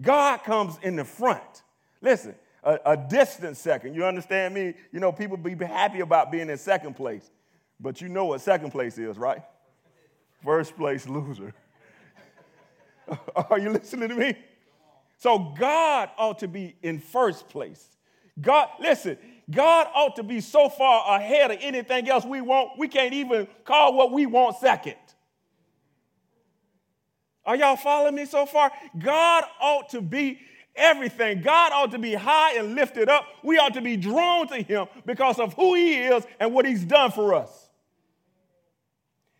God 0.00 0.44
comes 0.44 0.78
in 0.82 0.96
the 0.96 1.04
front. 1.04 1.62
Listen, 2.00 2.34
a, 2.62 2.78
a, 2.86 2.96
distant 2.96 3.56
second. 3.56 3.94
You 3.94 4.04
understand 4.04 4.54
me? 4.54 4.74
You 4.92 5.00
know, 5.00 5.10
people 5.10 5.36
be 5.36 5.54
happy 5.64 6.00
about 6.00 6.30
being 6.30 6.50
in 6.50 6.58
second 6.58 6.94
place, 6.94 7.30
but 7.80 8.00
you 8.00 8.08
know 8.08 8.26
what 8.26 8.40
second 8.40 8.70
place 8.70 8.98
is, 8.98 9.16
right? 9.18 9.42
First 10.44 10.76
place 10.76 11.08
loser. 11.08 11.54
Are 13.36 13.58
you 13.58 13.70
listening 13.70 14.08
to 14.10 14.14
me? 14.14 14.36
So 15.16 15.52
God 15.58 16.10
ought 16.16 16.38
to 16.40 16.48
be 16.48 16.76
in 16.82 17.00
first 17.00 17.48
place. 17.48 17.96
God, 18.40 18.68
listen, 18.78 19.18
God 19.50 19.88
ought 19.94 20.16
to 20.16 20.22
be 20.22 20.40
so 20.40 20.68
far 20.68 21.18
ahead 21.18 21.50
of 21.50 21.58
anything 21.60 22.08
else 22.08 22.24
we 22.24 22.40
want, 22.40 22.78
we 22.78 22.86
can't 22.86 23.14
even 23.14 23.48
call 23.64 23.94
what 23.94 24.12
we 24.12 24.26
want 24.26 24.56
second. 24.58 24.96
Are 27.48 27.56
y'all 27.56 27.76
following 27.76 28.14
me 28.14 28.26
so 28.26 28.44
far? 28.44 28.70
God 28.98 29.42
ought 29.58 29.88
to 29.88 30.02
be 30.02 30.38
everything. 30.76 31.40
God 31.40 31.72
ought 31.72 31.92
to 31.92 31.98
be 31.98 32.12
high 32.12 32.58
and 32.58 32.74
lifted 32.74 33.08
up. 33.08 33.24
We 33.42 33.56
ought 33.56 33.72
to 33.72 33.80
be 33.80 33.96
drawn 33.96 34.46
to 34.48 34.56
Him 34.56 34.86
because 35.06 35.38
of 35.38 35.54
who 35.54 35.74
He 35.74 35.94
is 35.94 36.26
and 36.38 36.52
what 36.52 36.66
He's 36.66 36.84
done 36.84 37.10
for 37.10 37.32
us. 37.32 37.70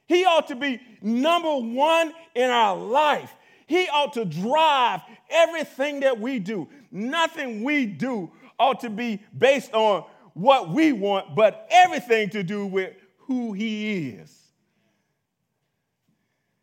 He 0.07 0.25
ought 0.25 0.49
to 0.49 0.57
be 0.57 0.81
number 1.03 1.55
one 1.59 2.15
in 2.35 2.49
our 2.49 2.79
life. 2.79 3.31
He 3.67 3.87
ought 3.91 4.15
to 4.15 4.25
drive 4.25 5.03
everything 5.29 6.01
that 6.01 6.19
we 6.19 6.39
do. 6.39 6.67
Nothing 6.91 7.63
we 7.63 7.85
do 7.85 8.31
ought 8.59 8.81
to 8.81 8.89
be 8.89 9.23
based 9.37 9.75
on 9.75 10.07
what 10.33 10.71
we 10.71 10.93
want, 10.93 11.37
but 11.37 11.69
everything 11.71 12.31
to 12.31 12.43
do 12.43 12.65
with 12.65 12.95
who 13.19 13.53
He 13.53 14.09
is. 14.13 14.48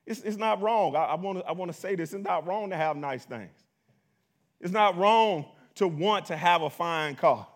It's, 0.06 0.22
it's 0.22 0.38
not 0.38 0.62
wrong. 0.62 0.96
I, 0.96 1.06
I 1.06 1.16
want 1.52 1.72
to 1.72 1.78
say 1.78 1.96
this. 1.96 2.14
It's 2.14 2.24
not 2.24 2.46
wrong 2.46 2.70
to 2.70 2.76
have 2.76 2.96
nice 2.96 3.26
things. 3.26 3.52
It's 4.62 4.74
not 4.74 4.98
wrong 4.98 5.46
to 5.76 5.88
want 5.88 6.26
to 6.28 6.38
have 6.38 6.62
a 6.62 6.70
fine 6.70 7.16
car. 7.16 7.48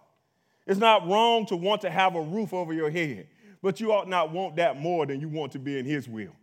It's 0.65 0.79
not 0.79 1.08
wrong 1.08 1.46
to 1.48 1.56
want 1.56 1.82
to 1.82 1.89
have 1.89 2.15
a 2.15 2.22
roof 2.22 2.53
over 2.53 2.74
your 2.74 2.89
head, 2.89 3.27
but 3.62 3.79
you 3.79 3.91
ought 3.91 4.08
not 4.08 4.32
want 4.32 4.58
that 4.58 4.79
more 4.79 5.06
than 5.06 5.20
you 5.20 5.29
want 5.29 5.51
to 5.53 5.60
be 5.60 5.77
in 5.79 5.86
His 5.86 6.08
will. 6.08 6.36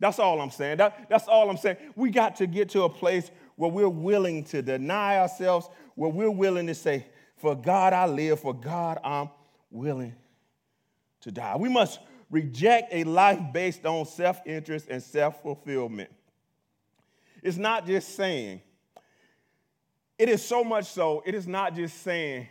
That's 0.00 0.18
all 0.18 0.40
I'm 0.40 0.50
saying. 0.50 0.76
That, 0.78 1.08
that's 1.08 1.26
all 1.26 1.50
I'm 1.50 1.56
saying. 1.56 1.76
We 1.96 2.10
got 2.10 2.36
to 2.36 2.46
get 2.46 2.68
to 2.70 2.82
a 2.82 2.88
place 2.88 3.30
where 3.56 3.70
we're 3.70 3.88
willing 3.88 4.44
to 4.44 4.62
deny 4.62 5.18
ourselves, 5.18 5.68
where 5.94 6.10
we're 6.10 6.30
willing 6.30 6.66
to 6.68 6.74
say, 6.74 7.06
For 7.36 7.56
God 7.56 7.92
I 7.92 8.06
live, 8.06 8.40
for 8.40 8.54
God 8.54 8.98
I'm 9.02 9.30
willing 9.70 10.14
to 11.22 11.32
die. 11.32 11.56
We 11.56 11.68
must 11.68 11.98
reject 12.30 12.92
a 12.92 13.04
life 13.04 13.40
based 13.52 13.84
on 13.86 14.06
self 14.06 14.40
interest 14.46 14.88
and 14.88 15.02
self 15.02 15.42
fulfillment. 15.42 16.10
It's 17.42 17.56
not 17.56 17.86
just 17.86 18.14
saying, 18.16 18.60
it 20.18 20.28
is 20.28 20.44
so 20.44 20.64
much 20.64 20.86
so, 20.86 21.22
it 21.24 21.34
is 21.34 21.46
not 21.46 21.74
just 21.74 22.02
saying, 22.02 22.48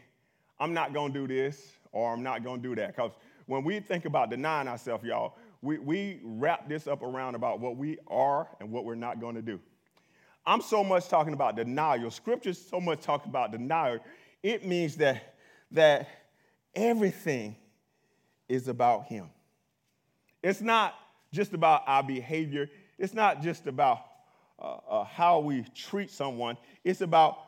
I'm 0.59 0.73
not 0.73 0.93
gonna 0.93 1.13
do 1.13 1.27
this 1.27 1.73
or 1.91 2.13
I'm 2.13 2.23
not 2.23 2.43
gonna 2.43 2.61
do 2.61 2.75
that. 2.75 2.95
Because 2.95 3.11
when 3.45 3.63
we 3.63 3.79
think 3.79 4.05
about 4.05 4.29
denying 4.29 4.67
ourselves, 4.67 5.03
y'all, 5.03 5.35
we, 5.61 5.79
we 5.79 6.19
wrap 6.23 6.69
this 6.69 6.87
up 6.87 7.01
around 7.01 7.35
about 7.35 7.59
what 7.59 7.77
we 7.77 7.97
are 8.07 8.47
and 8.59 8.71
what 8.71 8.85
we're 8.85 8.95
not 8.95 9.19
going 9.19 9.35
to 9.35 9.41
do. 9.41 9.59
I'm 10.45 10.61
so 10.61 10.83
much 10.83 11.09
talking 11.09 11.33
about 11.33 11.55
denial. 11.55 12.11
Scripture's 12.11 12.57
so 12.59 12.79
much 12.79 13.01
talking 13.01 13.29
about 13.29 13.51
denial. 13.51 13.99
It 14.43 14.65
means 14.65 14.95
that, 14.97 15.35
that 15.71 16.07
everything 16.75 17.55
is 18.47 18.67
about 18.67 19.05
Him. 19.05 19.29
It's 20.43 20.61
not 20.61 20.95
just 21.31 21.53
about 21.53 21.83
our 21.87 22.03
behavior, 22.03 22.69
it's 22.97 23.13
not 23.13 23.41
just 23.41 23.67
about 23.67 24.05
uh, 24.59 24.77
uh, 24.89 25.03
how 25.03 25.39
we 25.39 25.63
treat 25.75 26.09
someone, 26.09 26.57
it's 26.83 27.01
about 27.01 27.39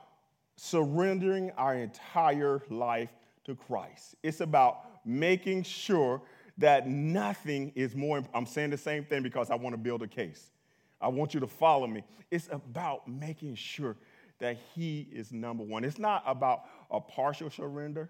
surrendering 0.55 1.51
our 1.51 1.75
entire 1.75 2.61
life 2.69 3.09
to 3.45 3.55
Christ. 3.55 4.15
It's 4.21 4.41
about 4.41 5.05
making 5.05 5.63
sure 5.63 6.21
that 6.57 6.87
nothing 6.87 7.71
is 7.75 7.95
more, 7.95 8.21
I'm 8.33 8.45
saying 8.45 8.71
the 8.71 8.77
same 8.77 9.05
thing 9.05 9.23
because 9.23 9.49
I 9.49 9.55
want 9.55 9.73
to 9.73 9.77
build 9.77 10.03
a 10.03 10.07
case. 10.07 10.51
I 10.99 11.07
want 11.07 11.33
you 11.33 11.39
to 11.39 11.47
follow 11.47 11.87
me. 11.87 12.03
It's 12.29 12.49
about 12.51 13.07
making 13.07 13.55
sure 13.55 13.95
that 14.39 14.57
He 14.75 15.07
is 15.11 15.31
number 15.31 15.63
one. 15.63 15.83
It's 15.83 15.97
not 15.97 16.23
about 16.25 16.63
a 16.91 16.99
partial 16.99 17.49
surrender, 17.49 18.09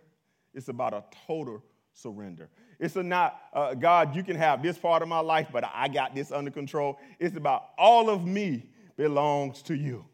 it's 0.53 0.67
about 0.67 0.93
a 0.93 1.03
total 1.27 1.63
surrender. 2.01 2.49
It's 2.79 2.95
not, 2.95 3.39
uh, 3.53 3.73
God, 3.73 4.15
you 4.15 4.23
can 4.23 4.35
have 4.35 4.63
this 4.63 4.77
part 4.77 5.01
of 5.01 5.07
my 5.07 5.19
life, 5.19 5.47
but 5.51 5.63
I 5.73 5.87
got 5.87 6.15
this 6.15 6.31
under 6.31 6.51
control. 6.51 6.97
It's 7.19 7.35
about 7.35 7.69
all 7.77 8.09
of 8.09 8.25
me 8.25 8.69
belongs 8.95 9.61
to 9.63 9.75
you. 9.75 10.05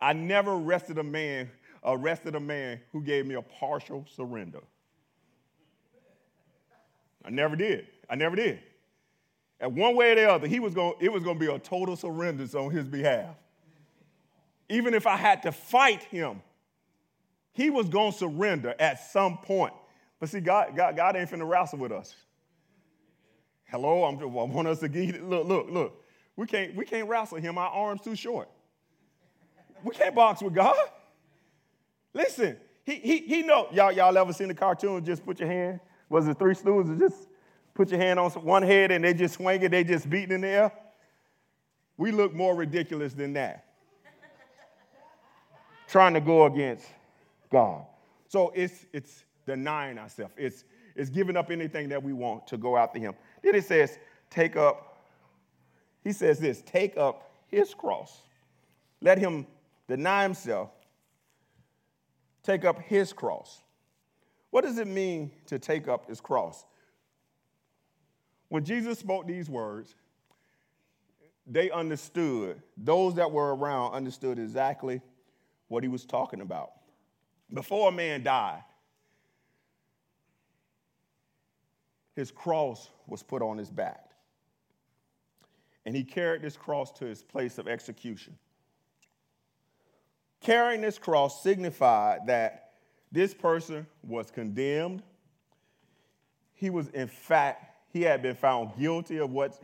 I 0.00 0.12
never 0.12 0.52
arrested 0.52 0.98
a 0.98 1.02
man, 1.02 1.50
arrested 1.84 2.34
a 2.34 2.40
man 2.40 2.80
who 2.92 3.02
gave 3.02 3.26
me 3.26 3.34
a 3.34 3.42
partial 3.42 4.06
surrender. 4.14 4.60
I 7.24 7.30
never 7.30 7.56
did. 7.56 7.86
I 8.08 8.14
never 8.14 8.36
did. 8.36 8.60
And 9.60 9.76
one 9.76 9.96
way 9.96 10.12
or 10.12 10.14
the 10.14 10.30
other, 10.30 10.46
he 10.46 10.60
was 10.60 10.72
going, 10.72 10.94
it 11.00 11.12
was 11.12 11.24
going 11.24 11.38
to 11.38 11.46
be 11.46 11.52
a 11.52 11.58
total 11.58 11.96
surrender 11.96 12.46
on 12.58 12.70
his 12.70 12.86
behalf. 12.86 13.34
Even 14.70 14.94
if 14.94 15.06
I 15.06 15.16
had 15.16 15.42
to 15.42 15.52
fight 15.52 16.02
him, 16.04 16.42
he 17.52 17.70
was 17.70 17.88
going 17.88 18.12
to 18.12 18.18
surrender 18.18 18.74
at 18.78 19.10
some 19.10 19.38
point. 19.38 19.72
But 20.20 20.28
see, 20.28 20.40
God, 20.40 20.74
God, 20.74 20.96
God 20.96 21.16
ain't 21.16 21.30
finna 21.30 21.48
wrestle 21.48 21.78
with 21.78 21.92
us. 21.92 22.14
Hello, 23.66 24.04
I'm, 24.04 24.18
I 24.20 24.24
want 24.24 24.66
us 24.66 24.80
to 24.80 24.88
get 24.88 25.22
look, 25.22 25.46
look, 25.46 25.70
look. 25.70 26.04
We 26.36 26.46
can't, 26.46 26.74
we 26.74 26.84
can't 26.84 27.08
wrestle 27.08 27.38
him. 27.38 27.58
Our 27.58 27.68
arms 27.68 28.00
too 28.00 28.16
short. 28.16 28.48
We 29.82 29.94
can't 29.94 30.14
box 30.14 30.42
with 30.42 30.54
God. 30.54 30.76
Listen, 32.14 32.56
he, 32.84 32.94
he, 32.96 33.18
he 33.18 33.42
know. 33.42 33.68
Y'all, 33.72 33.92
y'all 33.92 34.16
ever 34.16 34.32
seen 34.32 34.48
the 34.48 34.54
cartoon? 34.54 35.04
Just 35.04 35.24
put 35.24 35.38
your 35.38 35.48
hand. 35.48 35.80
Was 36.08 36.26
it 36.26 36.38
Three 36.38 36.54
Stooges? 36.54 36.98
Just 36.98 37.28
put 37.74 37.90
your 37.90 38.00
hand 38.00 38.18
on 38.18 38.30
one 38.30 38.62
head 38.62 38.90
and 38.90 39.04
they 39.04 39.14
just 39.14 39.34
swing 39.34 39.62
it. 39.62 39.70
They 39.70 39.84
just 39.84 40.08
beating 40.08 40.34
in 40.36 40.40
the 40.40 40.48
air. 40.48 40.72
We 41.96 42.12
look 42.12 42.32
more 42.32 42.54
ridiculous 42.54 43.12
than 43.12 43.34
that. 43.34 43.66
Trying 45.88 46.14
to 46.14 46.20
go 46.20 46.46
against 46.46 46.86
God. 47.50 47.84
So 48.28 48.52
it's 48.54 48.86
it's 48.92 49.24
denying 49.48 49.98
ourselves. 49.98 50.34
It's 50.36 50.64
it's 50.94 51.10
giving 51.10 51.36
up 51.36 51.50
anything 51.50 51.88
that 51.88 52.02
we 52.02 52.12
want 52.12 52.46
to 52.48 52.56
go 52.56 52.76
after 52.76 52.98
Him. 52.98 53.14
Then 53.42 53.54
it 53.56 53.64
says, 53.64 53.98
take 54.30 54.56
up. 54.56 54.98
He 56.04 56.12
says 56.12 56.38
this: 56.38 56.62
take 56.64 56.96
up 56.96 57.30
His 57.48 57.74
cross. 57.74 58.22
Let 59.00 59.18
him 59.18 59.46
deny 59.86 60.22
himself. 60.22 60.70
Take 62.42 62.64
up 62.64 62.80
his 62.80 63.12
cross. 63.12 63.62
What 64.50 64.64
does 64.64 64.78
it 64.78 64.86
mean 64.88 65.30
to 65.46 65.58
take 65.58 65.88
up 65.88 66.08
his 66.08 66.20
cross? 66.20 66.64
When 68.48 68.64
Jesus 68.64 68.98
spoke 68.98 69.26
these 69.26 69.50
words, 69.50 69.94
they 71.46 71.70
understood, 71.70 72.62
those 72.76 73.14
that 73.14 73.30
were 73.30 73.54
around 73.54 73.92
understood 73.92 74.38
exactly 74.38 75.00
what 75.68 75.82
he 75.82 75.88
was 75.88 76.04
talking 76.04 76.40
about. 76.40 76.72
Before 77.52 77.88
a 77.88 77.92
man 77.92 78.22
died, 78.22 78.62
his 82.18 82.32
cross 82.32 82.90
was 83.06 83.22
put 83.22 83.42
on 83.42 83.56
his 83.56 83.70
back. 83.70 84.10
And 85.86 85.94
he 85.94 86.02
carried 86.02 86.42
this 86.42 86.56
cross 86.56 86.90
to 86.98 87.04
his 87.04 87.22
place 87.22 87.58
of 87.58 87.68
execution. 87.68 88.36
Carrying 90.40 90.80
this 90.80 90.98
cross 90.98 91.44
signified 91.44 92.26
that 92.26 92.72
this 93.12 93.32
person 93.32 93.86
was 94.02 94.32
condemned. 94.32 95.04
He 96.54 96.70
was, 96.70 96.88
in 96.88 97.06
fact, 97.06 97.86
he 97.92 98.02
had 98.02 98.20
been 98.20 98.34
found 98.34 98.76
guilty 98.76 99.18
of 99.18 99.30
what 99.30 99.56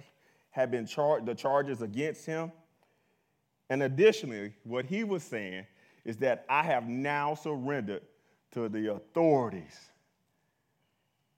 had 0.50 0.70
been 0.70 0.86
charged, 0.86 1.26
the 1.26 1.34
charges 1.34 1.82
against 1.82 2.24
him. 2.24 2.52
And 3.68 3.82
additionally, 3.82 4.54
what 4.62 4.84
he 4.84 5.02
was 5.02 5.24
saying 5.24 5.66
is 6.04 6.18
that 6.18 6.44
I 6.48 6.62
have 6.62 6.86
now 6.86 7.34
surrendered 7.34 8.02
to 8.52 8.68
the 8.68 8.92
authorities 8.92 9.90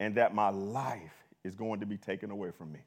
and 0.01 0.15
that 0.17 0.35
my 0.35 0.51
life 0.51 1.25
is 1.45 1.55
going 1.55 1.81
to 1.81 1.87
be 1.87 1.97
taken 1.97 2.31
away 2.31 2.51
from 2.51 2.73
me. 2.73 2.81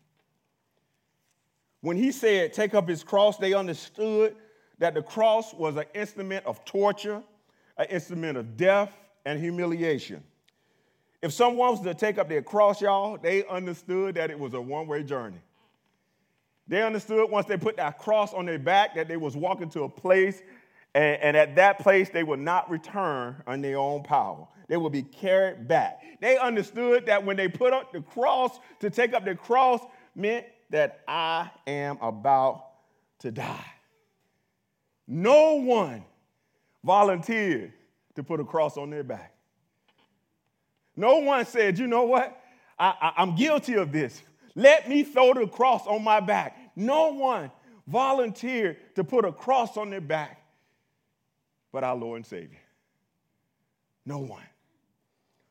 When 1.82 1.98
he 1.98 2.12
said, 2.12 2.54
Take 2.54 2.74
up 2.74 2.88
his 2.88 3.04
cross, 3.04 3.38
they 3.38 3.54
understood 3.54 4.36
that 4.80 4.94
the 4.94 5.02
cross 5.02 5.54
was 5.54 5.76
an 5.78 5.86
instrument 5.94 6.46
of 6.46 6.64
torture, 6.66 7.22
an 7.78 7.86
instrument 7.90 8.38
of 8.38 8.58
death 8.58 8.96
and 9.26 9.40
humiliation. 9.40 10.24
If 11.22 11.34
someone 11.34 11.72
was 11.72 11.82
to 11.82 11.94
take 11.94 12.18
up 12.18 12.30
their 12.30 12.42
cross, 12.42 12.82
y'all, 12.82 13.18
they 13.18 13.46
understood 13.46 14.16
that 14.16 14.32
it 14.32 14.40
was 14.40 14.54
a 14.54 14.62
one 14.62 14.88
way 14.88 15.04
journey. 15.04 15.42
They 16.68 16.84
understood 16.84 17.30
once 17.30 17.48
they 17.48 17.58
put 17.58 17.78
that 17.78 17.98
cross 17.98 18.34
on 18.34 18.46
their 18.46 18.60
back 18.60 18.96
that 18.96 19.08
they 19.08 19.18
was 19.18 19.36
walking 19.36 19.70
to 19.72 19.84
a 19.84 19.90
place, 19.90 20.42
and, 20.94 21.22
and 21.22 21.38
at 21.38 21.56
that 21.56 21.80
place 21.80 22.10
they 22.10 22.24
would 22.24 22.40
not 22.40 22.70
return 22.70 23.42
on 23.48 23.62
their 23.62 23.78
own 23.78 24.04
power. 24.04 24.48
They 24.70 24.78
would 24.78 24.94
be 24.94 25.04
carried 25.04 25.68
back. 25.68 26.02
They 26.22 26.38
understood 26.38 27.08
that 27.08 27.26
when 27.26 27.36
they 27.36 27.50
put 27.50 27.74
up 27.74 27.92
the 27.92 28.02
cross, 28.02 28.58
to 28.80 28.90
take 28.90 29.14
up 29.14 29.26
the 29.26 29.36
cross 29.36 29.82
meant 30.16 30.46
that 30.70 31.02
I 31.08 31.50
am 31.68 31.98
about 32.02 32.66
to 33.20 33.32
die. 33.32 33.66
No 35.08 35.56
one 35.56 36.06
volunteered 36.84 37.74
to 38.16 38.24
put 38.24 38.40
a 38.40 38.46
cross 38.46 38.78
on 38.78 38.90
their 38.90 39.04
back. 39.04 39.34
No 40.96 41.18
one 41.18 41.46
said, 41.46 41.78
you 41.78 41.88
know 41.88 42.04
what? 42.04 42.42
I, 42.78 43.14
am 43.18 43.36
guilty 43.36 43.74
of 43.74 43.92
this. 43.92 44.22
Let 44.56 44.88
me 44.88 45.04
throw 45.04 45.34
the 45.34 45.48
cross 45.48 45.86
on 45.88 46.04
my 46.04 46.22
back. 46.22 46.58
No 46.76 47.10
one 47.10 47.52
volunteered 47.88 48.96
to 48.96 49.04
put 49.04 49.26
a 49.26 49.34
cross 49.34 49.76
on 49.76 49.90
their 49.90 50.00
back 50.00 50.40
but 51.72 51.84
our 51.84 51.96
Lord 51.96 52.18
and 52.18 52.26
Savior. 52.26 52.60
No 54.06 54.20
one. 54.20 54.44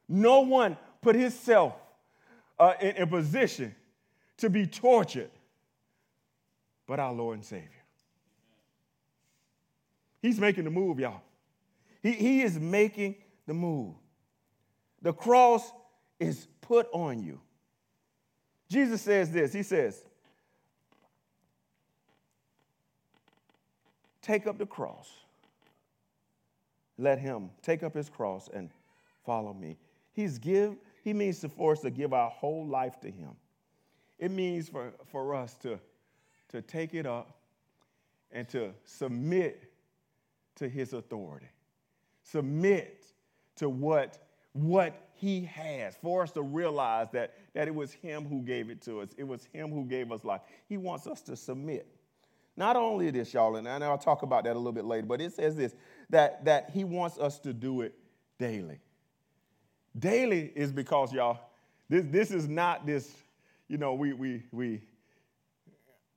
No 0.08 0.40
one 0.40 0.76
put 1.02 1.14
himself 1.14 1.74
uh, 2.58 2.74
in 2.80 3.02
a 3.02 3.06
position 3.06 3.74
to 4.38 4.48
be 4.48 4.66
tortured 4.66 5.30
but 6.88 6.98
our 6.98 7.12
Lord 7.12 7.36
and 7.36 7.44
Savior. 7.44 7.68
He's 10.20 10.40
making 10.40 10.64
the 10.64 10.70
move, 10.70 10.98
y'all. 10.98 11.20
He, 12.02 12.12
he 12.12 12.42
is 12.42 12.58
making 12.58 13.16
the 13.46 13.54
move. 13.54 13.94
The 15.02 15.12
cross 15.12 15.70
is 16.18 16.48
put 16.60 16.88
on 16.92 17.22
you. 17.22 17.40
Jesus 18.68 19.02
says 19.02 19.30
this 19.30 19.52
He 19.52 19.62
says, 19.62 20.02
Take 24.22 24.46
up 24.46 24.58
the 24.58 24.66
cross. 24.66 25.10
Let 26.98 27.20
him 27.20 27.50
take 27.62 27.82
up 27.82 27.94
his 27.94 28.08
cross 28.08 28.48
and 28.52 28.70
follow 29.24 29.54
me. 29.54 29.76
He's 30.18 30.36
give, 30.36 30.74
he 31.04 31.12
means 31.12 31.44
for 31.56 31.70
us 31.70 31.78
to 31.82 31.90
give 31.90 32.12
our 32.12 32.28
whole 32.28 32.66
life 32.66 32.98
to 33.02 33.06
him. 33.08 33.36
It 34.18 34.32
means 34.32 34.68
for, 34.68 34.92
for 35.12 35.32
us 35.32 35.54
to, 35.58 35.78
to 36.48 36.60
take 36.60 36.92
it 36.92 37.06
up 37.06 37.38
and 38.32 38.48
to 38.48 38.72
submit 38.84 39.70
to 40.56 40.68
his 40.68 40.92
authority. 40.92 41.46
Submit 42.24 43.04
to 43.58 43.68
what, 43.68 44.18
what 44.54 45.08
he 45.14 45.44
has, 45.44 45.94
for 46.02 46.24
us 46.24 46.32
to 46.32 46.42
realize 46.42 47.06
that, 47.12 47.34
that 47.54 47.68
it 47.68 47.74
was 47.76 47.92
him 47.92 48.24
who 48.24 48.42
gave 48.42 48.70
it 48.70 48.82
to 48.82 49.02
us. 49.02 49.10
It 49.16 49.22
was 49.22 49.44
him 49.52 49.70
who 49.70 49.84
gave 49.84 50.10
us 50.10 50.24
life. 50.24 50.40
He 50.68 50.78
wants 50.78 51.06
us 51.06 51.20
to 51.22 51.36
submit. 51.36 51.86
Not 52.56 52.74
only 52.74 53.12
this, 53.12 53.32
y'all, 53.32 53.54
and 53.54 53.68
I'll 53.68 53.96
talk 53.96 54.22
about 54.24 54.42
that 54.42 54.56
a 54.56 54.58
little 54.58 54.72
bit 54.72 54.84
later, 54.84 55.06
but 55.06 55.20
it 55.20 55.32
says 55.32 55.54
this 55.54 55.76
that, 56.10 56.44
that 56.44 56.70
he 56.70 56.82
wants 56.82 57.18
us 57.18 57.38
to 57.38 57.52
do 57.52 57.82
it 57.82 57.94
daily. 58.40 58.80
Daily 59.96 60.52
is 60.54 60.72
because, 60.72 61.12
y'all, 61.12 61.38
this, 61.88 62.04
this 62.10 62.30
is 62.30 62.48
not 62.48 62.86
this, 62.86 63.12
you 63.68 63.78
know, 63.78 63.94
we, 63.94 64.12
we, 64.12 64.42
we, 64.52 64.80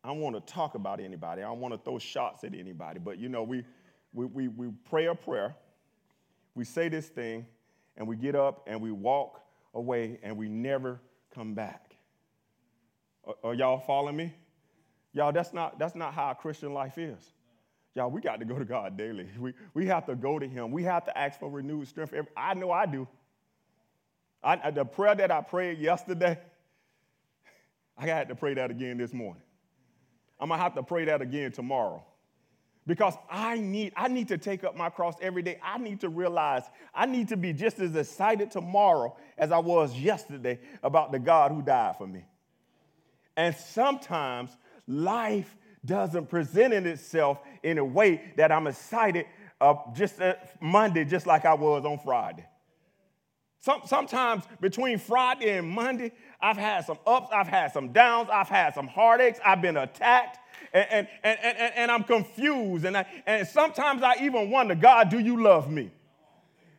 I 0.04 0.08
don't 0.08 0.20
want 0.20 0.36
to 0.36 0.54
talk 0.54 0.76
about 0.76 1.00
anybody. 1.00 1.42
I 1.42 1.46
don't 1.46 1.60
want 1.60 1.74
to 1.74 1.78
throw 1.78 2.00
shots 2.00 2.44
at 2.44 2.56
anybody, 2.56 3.00
but, 3.00 3.18
you 3.18 3.30
know, 3.30 3.44
we, 3.44 3.64
we, 4.14 4.26
we, 4.26 4.48
we 4.48 4.68
pray 4.90 5.06
a 5.06 5.16
prayer, 5.16 5.56
we 6.56 6.66
say 6.66 6.90
this 6.90 7.08
thing, 7.08 7.46
and 7.98 8.08
we 8.08 8.16
get 8.16 8.36
up 8.36 8.64
and 8.68 8.82
we 8.82 8.92
walk 8.92 9.42
away 9.74 10.20
and 10.24 10.36
we 10.36 10.50
never 10.50 11.00
come 11.34 11.54
back. 11.54 11.96
Are, 13.26 13.36
are 13.44 13.54
y'all 13.54 13.80
following 13.80 14.18
me? 14.18 14.34
Y'all, 15.14 15.32
that's 15.32 15.54
not, 15.54 15.78
that's 15.78 15.96
not 15.96 16.14
how 16.14 16.32
a 16.32 16.36
Christian 16.36 16.74
life 16.74 16.98
is. 16.98 17.34
Y'all, 17.94 18.10
we 18.10 18.22
got 18.22 18.40
to 18.40 18.46
go 18.46 18.58
to 18.58 18.66
God 18.66 18.98
daily. 18.98 19.28
We, 19.40 19.54
we 19.74 19.86
have 19.88 20.06
to 20.06 20.16
go 20.16 20.40
to 20.40 20.48
Him. 20.48 20.72
We 20.72 20.84
have 20.84 21.06
to 21.06 21.18
ask 21.18 21.40
for 21.40 21.50
renewed 21.50 21.88
strength. 21.88 22.14
I 22.38 22.54
know 22.54 22.72
I 22.72 22.86
do. 22.86 23.08
I, 24.44 24.72
the 24.72 24.86
prayer 24.86 25.16
that 25.16 25.32
I 25.32 25.42
prayed 25.42 25.80
yesterday, 25.80 26.40
I 27.98 28.08
had 28.08 28.30
to 28.30 28.36
pray 28.36 28.56
that 28.56 28.72
again 28.72 28.98
this 28.98 29.14
morning. 29.14 29.44
I'm 30.40 30.50
to 30.50 30.58
have 30.58 30.74
to 30.76 30.84
pray 30.84 31.06
that 31.06 31.22
again 31.22 31.52
tomorrow 31.52 32.04
because 32.88 33.14
I 33.30 33.60
need, 33.60 33.94
I 33.96 34.08
need 34.08 34.30
to 34.30 34.40
take 34.40 34.64
up 34.64 34.76
my 34.76 34.90
cross 34.90 35.14
every 35.22 35.44
day. 35.44 35.60
I 35.64 35.78
need 35.78 36.02
to 36.02 36.10
realize 36.10 36.64
I 36.96 37.06
need 37.06 37.30
to 37.30 37.38
be 37.38 37.54
just 37.54 37.80
as 37.80 37.96
excited 37.96 38.50
tomorrow 38.50 39.16
as 39.38 39.52
I 39.52 39.60
was 39.60 39.96
yesterday 39.96 40.60
about 40.82 41.12
the 41.12 41.20
God 41.20 41.52
who 41.52 41.62
died 41.62 41.98
for 41.98 42.08
me. 42.08 42.26
And 43.38 43.56
sometimes 43.56 44.50
life 44.88 45.56
doesn't 45.86 46.28
present 46.28 46.74
itself 46.74 47.40
in 47.62 47.78
a 47.78 47.86
way 47.86 48.34
that 48.38 48.52
I'm 48.52 48.68
excited 48.68 49.26
uh, 49.60 49.76
just 49.94 50.20
uh, 50.20 50.34
Monday, 50.60 51.06
just 51.06 51.28
like 51.28 51.46
I 51.46 51.54
was 51.54 51.86
on 51.86 52.00
Friday. 52.00 52.46
Some, 53.62 53.82
sometimes 53.86 54.44
between 54.60 54.98
Friday 54.98 55.58
and 55.58 55.68
Monday, 55.70 56.12
I've 56.42 56.58
had 56.58 56.84
some 56.86 56.98
ups, 57.06 57.30
I've 57.32 57.48
had 57.48 57.72
some 57.72 57.94
downs, 57.94 58.28
I've 58.34 58.50
had 58.50 58.74
some 58.74 58.88
heartaches, 58.88 59.40
I've 59.46 59.62
been 59.62 59.78
attacked, 59.78 60.40
and, 60.74 60.88
and, 60.90 61.08
and, 61.24 61.40
and, 61.44 61.74
and 61.76 61.92
I'm 61.92 62.04
confused. 62.04 62.86
And, 62.86 62.98
I, 62.98 63.06
and 63.28 63.48
sometimes 63.48 64.02
I 64.02 64.16
even 64.22 64.50
wonder, 64.50 64.74
God, 64.74 65.10
do 65.10 65.20
you 65.20 65.44
love 65.44 65.70
me? 65.70 65.92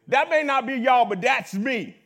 That 0.08 0.28
may 0.28 0.42
not 0.42 0.66
be 0.66 0.74
y'all, 0.74 1.04
but 1.04 1.20
that's 1.20 1.54
me. 1.54 1.96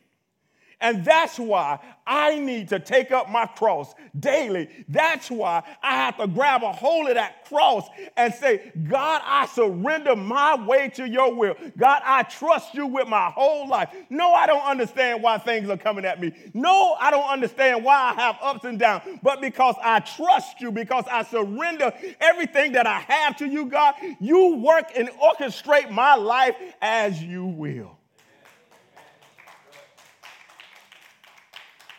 And 0.79 1.03
that's 1.03 1.39
why 1.39 1.79
I 2.05 2.37
need 2.37 2.69
to 2.69 2.79
take 2.79 3.11
up 3.11 3.29
my 3.31 3.47
cross 3.47 3.95
daily. 4.19 4.69
That's 4.87 5.31
why 5.31 5.63
I 5.81 5.95
have 5.95 6.17
to 6.17 6.27
grab 6.27 6.61
a 6.61 6.71
hold 6.71 7.09
of 7.09 7.15
that 7.15 7.45
cross 7.45 7.87
and 8.15 8.31
say, 8.33 8.71
God, 8.87 9.21
I 9.25 9.47
surrender 9.47 10.15
my 10.15 10.55
way 10.65 10.89
to 10.89 11.07
your 11.07 11.33
will. 11.33 11.55
God, 11.77 12.03
I 12.05 12.23
trust 12.23 12.75
you 12.75 12.85
with 12.85 13.07
my 13.07 13.31
whole 13.31 13.67
life. 13.67 13.89
No, 14.11 14.33
I 14.33 14.45
don't 14.45 14.65
understand 14.65 15.23
why 15.23 15.39
things 15.39 15.67
are 15.69 15.77
coming 15.77 16.05
at 16.05 16.21
me. 16.21 16.31
No, 16.53 16.95
I 16.99 17.09
don't 17.09 17.27
understand 17.27 17.83
why 17.83 17.95
I 17.95 18.21
have 18.21 18.37
ups 18.41 18.63
and 18.63 18.77
downs. 18.77 19.01
But 19.23 19.41
because 19.41 19.75
I 19.83 19.99
trust 19.99 20.61
you, 20.61 20.71
because 20.71 21.05
I 21.11 21.23
surrender 21.23 21.91
everything 22.21 22.73
that 22.73 22.85
I 22.85 22.99
have 22.99 23.35
to 23.37 23.47
you, 23.47 23.65
God, 23.65 23.95
you 24.19 24.57
work 24.57 24.91
and 24.95 25.09
orchestrate 25.09 25.89
my 25.89 26.13
life 26.15 26.55
as 26.81 27.21
you 27.21 27.45
will. 27.45 27.96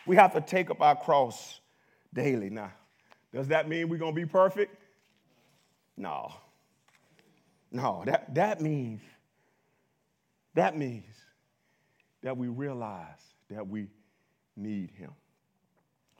We 0.09 0.15
have 0.15 0.33
to 0.33 0.41
take 0.41 0.71
up 0.71 0.81
our 0.81 0.95
cross 0.95 1.59
daily. 2.11 2.49
Now, 2.49 2.71
does 3.31 3.49
that 3.49 3.69
mean 3.69 3.89
we're 3.89 3.99
going 3.99 4.15
to 4.15 4.19
be 4.19 4.25
perfect? 4.25 4.75
No. 5.95 6.33
No, 7.71 8.01
that, 8.07 8.33
that 8.33 8.59
means, 8.59 9.01
that 10.55 10.75
means 10.75 11.13
that 12.23 12.35
we 12.35 12.47
realize 12.47 13.21
that 13.51 13.67
we 13.67 13.85
need 14.57 14.89
him. 14.89 15.11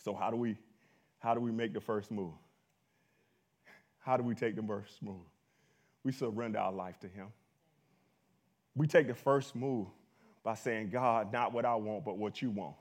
So 0.03 0.13
how 0.13 0.29
do 0.29 0.37
we 0.37 0.55
how 1.17 1.33
do 1.33 1.39
we 1.39 1.51
make 1.51 1.73
the 1.73 1.81
first 1.81 2.11
move? 2.11 2.33
How 3.97 4.17
do 4.17 4.23
we 4.23 4.35
take 4.35 4.55
the 4.55 4.61
first 4.61 5.01
move? 5.01 5.25
We 6.03 6.11
surrender 6.11 6.59
our 6.59 6.71
life 6.71 6.99
to 6.99 7.07
him. 7.07 7.29
We 8.75 8.85
take 8.85 9.07
the 9.07 9.15
first 9.15 9.55
move 9.55 9.87
by 10.43 10.53
saying, 10.53 10.91
God, 10.91 11.33
not 11.33 11.53
what 11.53 11.65
I 11.65 11.73
want, 11.73 12.05
but 12.05 12.19
what 12.19 12.39
you 12.39 12.51
want 12.51 12.75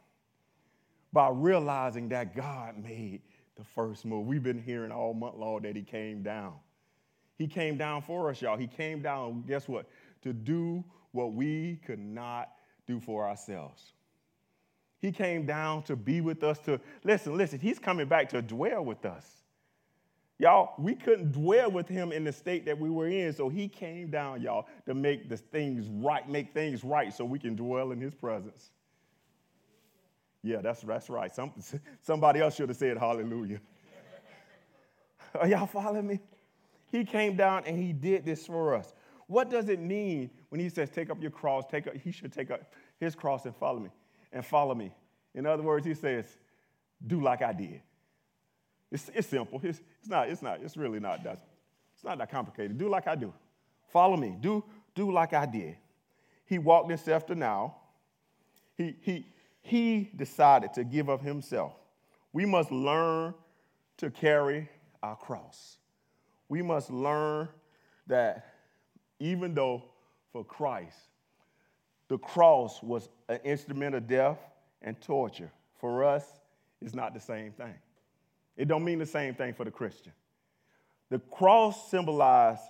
by 1.12 1.28
realizing 1.30 2.08
that 2.10 2.34
God 2.34 2.82
made 2.82 3.22
the 3.56 3.64
first 3.64 4.04
move. 4.04 4.26
We've 4.26 4.42
been 4.42 4.62
hearing 4.62 4.92
all 4.92 5.14
month 5.14 5.36
long 5.36 5.62
that 5.62 5.76
He 5.76 5.82
came 5.82 6.22
down. 6.22 6.54
He 7.36 7.46
came 7.46 7.76
down 7.76 8.02
for 8.02 8.30
us, 8.30 8.42
y'all. 8.42 8.56
He 8.56 8.66
came 8.66 9.00
down, 9.00 9.44
guess 9.46 9.68
what? 9.68 9.86
To 10.22 10.32
do 10.32 10.84
what 11.12 11.32
we 11.32 11.80
could 11.86 12.00
not 12.00 12.50
do 12.86 13.00
for 13.00 13.26
ourselves. 13.26 13.92
He 15.00 15.12
came 15.12 15.46
down 15.46 15.84
to 15.84 15.94
be 15.94 16.20
with 16.20 16.42
us, 16.42 16.58
to 16.60 16.80
listen, 17.04 17.36
listen, 17.36 17.60
He's 17.60 17.78
coming 17.78 18.08
back 18.08 18.28
to 18.30 18.42
dwell 18.42 18.84
with 18.84 19.04
us. 19.04 19.38
Y'all, 20.40 20.74
we 20.78 20.94
couldn't 20.94 21.32
dwell 21.32 21.70
with 21.70 21.88
him 21.88 22.12
in 22.12 22.22
the 22.22 22.32
state 22.32 22.64
that 22.64 22.78
we 22.78 22.88
were 22.90 23.08
in, 23.08 23.32
so 23.32 23.48
he 23.48 23.66
came 23.66 24.08
down, 24.08 24.40
y'all, 24.40 24.68
to 24.86 24.94
make 24.94 25.28
the 25.28 25.36
things 25.36 25.88
right, 25.88 26.28
make 26.28 26.54
things 26.54 26.84
right 26.84 27.12
so 27.12 27.24
we 27.24 27.40
can 27.40 27.56
dwell 27.56 27.90
in 27.90 28.00
his 28.00 28.14
presence. 28.14 28.70
Yeah, 30.42 30.60
that's, 30.60 30.82
that's 30.82 31.10
right. 31.10 31.34
Some, 31.34 31.52
somebody 32.00 32.40
else 32.40 32.56
should 32.56 32.68
have 32.68 32.78
said 32.78 32.96
hallelujah. 32.96 33.60
Are 35.34 35.48
y'all 35.48 35.66
following 35.66 36.06
me? 36.06 36.20
He 36.90 37.04
came 37.04 37.36
down 37.36 37.64
and 37.66 37.78
he 37.78 37.92
did 37.92 38.24
this 38.24 38.46
for 38.46 38.74
us. 38.74 38.94
What 39.26 39.50
does 39.50 39.68
it 39.68 39.78
mean 39.78 40.30
when 40.48 40.60
he 40.60 40.70
says, 40.70 40.88
take 40.88 41.10
up 41.10 41.20
your 41.20 41.30
cross, 41.30 41.64
take 41.70 41.86
up, 41.86 41.94
he 41.96 42.10
should 42.10 42.32
take 42.32 42.50
up 42.50 42.72
his 42.98 43.14
cross 43.14 43.44
and 43.44 43.54
follow 43.54 43.78
me, 43.78 43.90
and 44.32 44.44
follow 44.44 44.74
me. 44.74 44.92
In 45.34 45.44
other 45.44 45.62
words, 45.62 45.86
he 45.86 45.94
says, 45.94 46.24
do 47.06 47.20
like 47.20 47.42
I 47.42 47.52
did. 47.52 47.82
It's, 48.90 49.10
it's 49.14 49.28
simple. 49.28 49.60
It's, 49.62 49.82
it's 50.00 50.08
not, 50.08 50.30
it's 50.30 50.40
not, 50.40 50.60
it's 50.62 50.76
really 50.76 50.98
not 50.98 51.22
that, 51.24 51.40
it's 51.94 52.04
not 52.04 52.16
that 52.18 52.30
complicated. 52.30 52.78
Do 52.78 52.88
like 52.88 53.06
I 53.06 53.14
do. 53.14 53.32
Follow 53.88 54.16
me. 54.16 54.36
Do, 54.40 54.64
do 54.94 55.12
like 55.12 55.34
I 55.34 55.44
did. 55.44 55.76
He 56.46 56.58
walked 56.58 56.88
himself 56.88 57.26
to 57.26 57.34
now. 57.34 57.76
He, 58.76 58.96
he, 59.02 59.26
he 59.68 60.10
decided 60.16 60.72
to 60.74 60.84
give 60.84 61.08
of 61.08 61.20
himself. 61.20 61.74
We 62.32 62.46
must 62.46 62.70
learn 62.70 63.34
to 63.98 64.10
carry 64.10 64.68
our 65.02 65.16
cross. 65.16 65.76
We 66.48 66.62
must 66.62 66.90
learn 66.90 67.48
that 68.06 68.54
even 69.20 69.54
though 69.54 69.84
for 70.32 70.44
Christ, 70.44 70.96
the 72.08 72.18
cross 72.18 72.82
was 72.82 73.08
an 73.28 73.40
instrument 73.44 73.94
of 73.94 74.06
death 74.06 74.38
and 74.80 74.98
torture, 75.00 75.50
for 75.78 76.04
us, 76.04 76.24
it's 76.80 76.94
not 76.94 77.12
the 77.12 77.20
same 77.20 77.52
thing. 77.52 77.74
It 78.56 78.68
don't 78.68 78.84
mean 78.84 78.98
the 78.98 79.06
same 79.06 79.34
thing 79.34 79.52
for 79.52 79.64
the 79.64 79.70
Christian. 79.70 80.12
The 81.10 81.18
cross 81.18 81.90
symbolized 81.90 82.62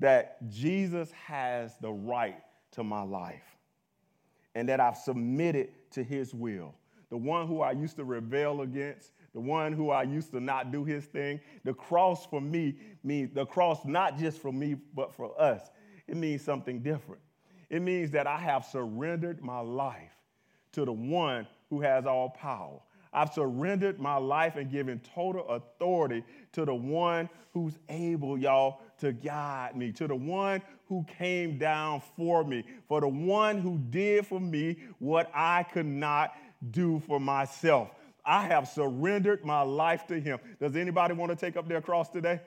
that 0.00 0.48
Jesus 0.48 1.10
has 1.26 1.76
the 1.80 1.90
right 1.90 2.40
to 2.72 2.82
my 2.82 3.02
life 3.02 3.42
and 4.54 4.68
that 4.68 4.80
I've 4.80 4.96
submitted 4.96 5.68
to 5.92 6.02
his 6.02 6.34
will. 6.34 6.74
The 7.10 7.16
one 7.16 7.46
who 7.46 7.62
I 7.62 7.72
used 7.72 7.96
to 7.96 8.04
rebel 8.04 8.62
against, 8.62 9.12
the 9.32 9.40
one 9.40 9.72
who 9.72 9.90
I 9.90 10.02
used 10.02 10.30
to 10.32 10.40
not 10.40 10.72
do 10.72 10.84
his 10.84 11.04
thing. 11.06 11.40
The 11.64 11.74
cross 11.74 12.26
for 12.26 12.40
me 12.40 12.76
means 13.02 13.32
the 13.32 13.46
cross 13.46 13.84
not 13.84 14.18
just 14.18 14.40
for 14.40 14.52
me, 14.52 14.76
but 14.94 15.14
for 15.14 15.38
us. 15.40 15.70
It 16.06 16.16
means 16.16 16.42
something 16.42 16.80
different. 16.80 17.22
It 17.70 17.80
means 17.80 18.10
that 18.12 18.26
I 18.26 18.38
have 18.38 18.64
surrendered 18.64 19.42
my 19.42 19.60
life 19.60 20.12
to 20.72 20.84
the 20.84 20.92
one 20.92 21.46
who 21.70 21.80
has 21.80 22.06
all 22.06 22.30
power. 22.30 22.80
I've 23.12 23.32
surrendered 23.32 23.98
my 23.98 24.16
life 24.16 24.56
and 24.56 24.70
given 24.70 25.00
total 25.14 25.46
authority 25.48 26.24
to 26.52 26.64
the 26.64 26.74
one 26.74 27.28
who's 27.52 27.78
able, 27.88 28.38
y'all, 28.38 28.80
to 28.98 29.12
guide 29.12 29.76
me, 29.76 29.92
to 29.92 30.06
the 30.06 30.14
one 30.14 30.62
who 30.88 31.04
came 31.18 31.58
down 31.58 32.02
for 32.16 32.44
me, 32.44 32.64
for 32.88 33.00
the 33.00 33.08
one 33.08 33.58
who 33.58 33.78
did 33.90 34.26
for 34.26 34.40
me 34.40 34.76
what 34.98 35.30
I 35.34 35.64
could 35.64 35.86
not 35.86 36.34
do 36.70 37.00
for 37.06 37.20
myself. 37.20 37.90
I 38.24 38.46
have 38.46 38.68
surrendered 38.68 39.44
my 39.44 39.62
life 39.62 40.06
to 40.08 40.20
him. 40.20 40.38
Does 40.60 40.76
anybody 40.76 41.14
want 41.14 41.30
to 41.30 41.36
take 41.36 41.56
up 41.56 41.68
their 41.68 41.80
cross 41.80 42.08
today? 42.08 42.40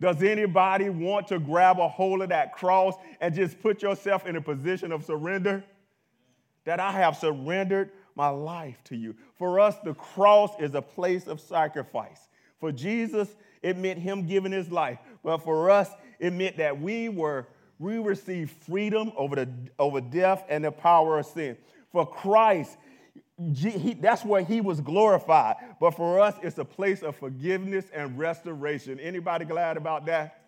Does 0.00 0.22
anybody 0.22 0.90
want 0.90 1.28
to 1.28 1.38
grab 1.38 1.78
a 1.78 1.88
hold 1.88 2.22
of 2.22 2.30
that 2.30 2.52
cross 2.52 2.96
and 3.20 3.34
just 3.34 3.60
put 3.62 3.82
yourself 3.82 4.26
in 4.26 4.36
a 4.36 4.40
position 4.40 4.90
of 4.90 5.04
surrender? 5.04 5.64
That 6.64 6.80
I 6.80 6.90
have 6.92 7.16
surrendered 7.16 7.90
my 8.14 8.28
life 8.28 8.76
to 8.84 8.96
you. 8.96 9.14
For 9.38 9.60
us, 9.60 9.76
the 9.84 9.94
cross 9.94 10.50
is 10.58 10.74
a 10.74 10.82
place 10.82 11.26
of 11.26 11.40
sacrifice. 11.40 12.28
For 12.60 12.72
Jesus, 12.72 13.34
it 13.62 13.78
meant 13.78 13.98
him 13.98 14.26
giving 14.26 14.52
his 14.52 14.70
life. 14.70 14.98
But 15.22 15.38
for 15.38 15.70
us, 15.70 15.88
it 16.22 16.32
meant 16.32 16.56
that 16.58 16.80
we 16.80 17.08
were 17.08 17.48
we 17.80 17.98
received 17.98 18.52
freedom 18.64 19.12
over 19.16 19.34
the 19.34 19.48
over 19.76 20.00
death 20.00 20.44
and 20.48 20.64
the 20.64 20.70
power 20.70 21.18
of 21.18 21.26
sin. 21.26 21.56
For 21.90 22.06
Christ, 22.06 22.78
he, 23.56 23.94
that's 23.94 24.24
where 24.24 24.42
he 24.42 24.60
was 24.60 24.80
glorified. 24.80 25.56
But 25.80 25.90
for 25.90 26.20
us, 26.20 26.36
it's 26.40 26.58
a 26.58 26.64
place 26.64 27.02
of 27.02 27.16
forgiveness 27.16 27.86
and 27.92 28.16
restoration. 28.16 29.00
Anybody 29.00 29.44
glad 29.44 29.76
about 29.76 30.06
that? 30.06 30.41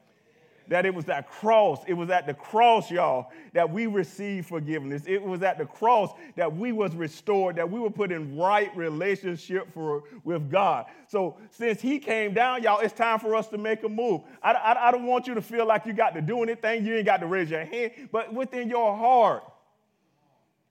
That 0.68 0.86
it 0.86 0.94
was 0.94 1.04
that 1.06 1.28
cross, 1.28 1.80
it 1.86 1.94
was 1.94 2.10
at 2.10 2.26
the 2.26 2.34
cross, 2.34 2.90
y'all, 2.90 3.30
that 3.52 3.70
we 3.70 3.86
received 3.86 4.46
forgiveness. 4.46 5.02
It 5.06 5.22
was 5.22 5.42
at 5.42 5.58
the 5.58 5.66
cross 5.66 6.10
that 6.36 6.54
we 6.54 6.72
was 6.72 6.94
restored, 6.94 7.56
that 7.56 7.70
we 7.70 7.80
were 7.80 7.90
put 7.90 8.12
in 8.12 8.36
right 8.36 8.74
relationship 8.76 9.72
for, 9.72 10.04
with 10.24 10.50
God. 10.50 10.86
So 11.08 11.36
since 11.50 11.80
he 11.80 11.98
came 11.98 12.34
down, 12.34 12.62
y'all, 12.62 12.80
it's 12.80 12.94
time 12.94 13.18
for 13.18 13.34
us 13.34 13.48
to 13.48 13.58
make 13.58 13.82
a 13.84 13.88
move. 13.88 14.22
I, 14.42 14.52
I, 14.52 14.88
I 14.88 14.90
don't 14.90 15.06
want 15.06 15.26
you 15.26 15.34
to 15.34 15.42
feel 15.42 15.66
like 15.66 15.86
you 15.86 15.92
got 15.92 16.14
to 16.14 16.22
do 16.22 16.42
anything. 16.42 16.84
You 16.84 16.96
ain't 16.96 17.06
got 17.06 17.18
to 17.18 17.26
raise 17.26 17.50
your 17.50 17.64
hand, 17.64 17.92
but 18.10 18.32
within 18.32 18.68
your 18.68 18.96
heart, 18.96 19.44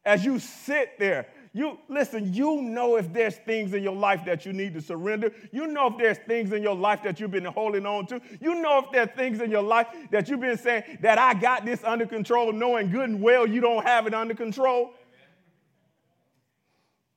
as 0.06 0.26
you 0.26 0.40
sit 0.40 1.00
there, 1.00 1.28
you 1.56 1.78
listen, 1.88 2.34
you 2.34 2.64
know 2.64 2.96
if 2.96 3.14
there's 3.14 3.36
things 3.36 3.76
in 3.76 3.84
your 3.84 3.96
life 3.96 4.26
that 4.26 4.44
you 4.44 4.54
need 4.54 4.74
to 4.74 4.82
surrender. 4.82 5.32
You 5.52 5.68
know 5.68 5.88
if 5.88 5.98
there's 6.00 6.18
things 6.18 6.52
in 6.52 6.64
your 6.64 6.76
life 6.76 7.04
that 7.04 7.20
you've 7.20 7.30
been 7.30 7.46
holding 7.46 7.86
on 7.86 8.08
to. 8.08 8.20
You 8.42 8.56
know 8.56 8.80
if 8.80 8.92
there's 8.92 9.10
things 9.16 9.40
in 9.40 9.52
your 9.52 9.62
life 9.62 9.86
that 10.10 10.28
you've 10.28 10.40
been 10.40 10.58
saying 10.58 10.98
that 11.02 11.20
I 11.20 11.36
got 11.36 11.64
this 11.64 11.84
under 11.84 12.08
control, 12.08 12.52
knowing 12.52 12.90
good 12.90 13.08
and 13.08 13.22
well 13.22 13.46
you 13.46 13.62
don't 13.62 13.86
have 13.86 14.08
it 14.08 14.16
under 14.16 14.34
control. 14.34 14.86
Amen. 14.86 14.96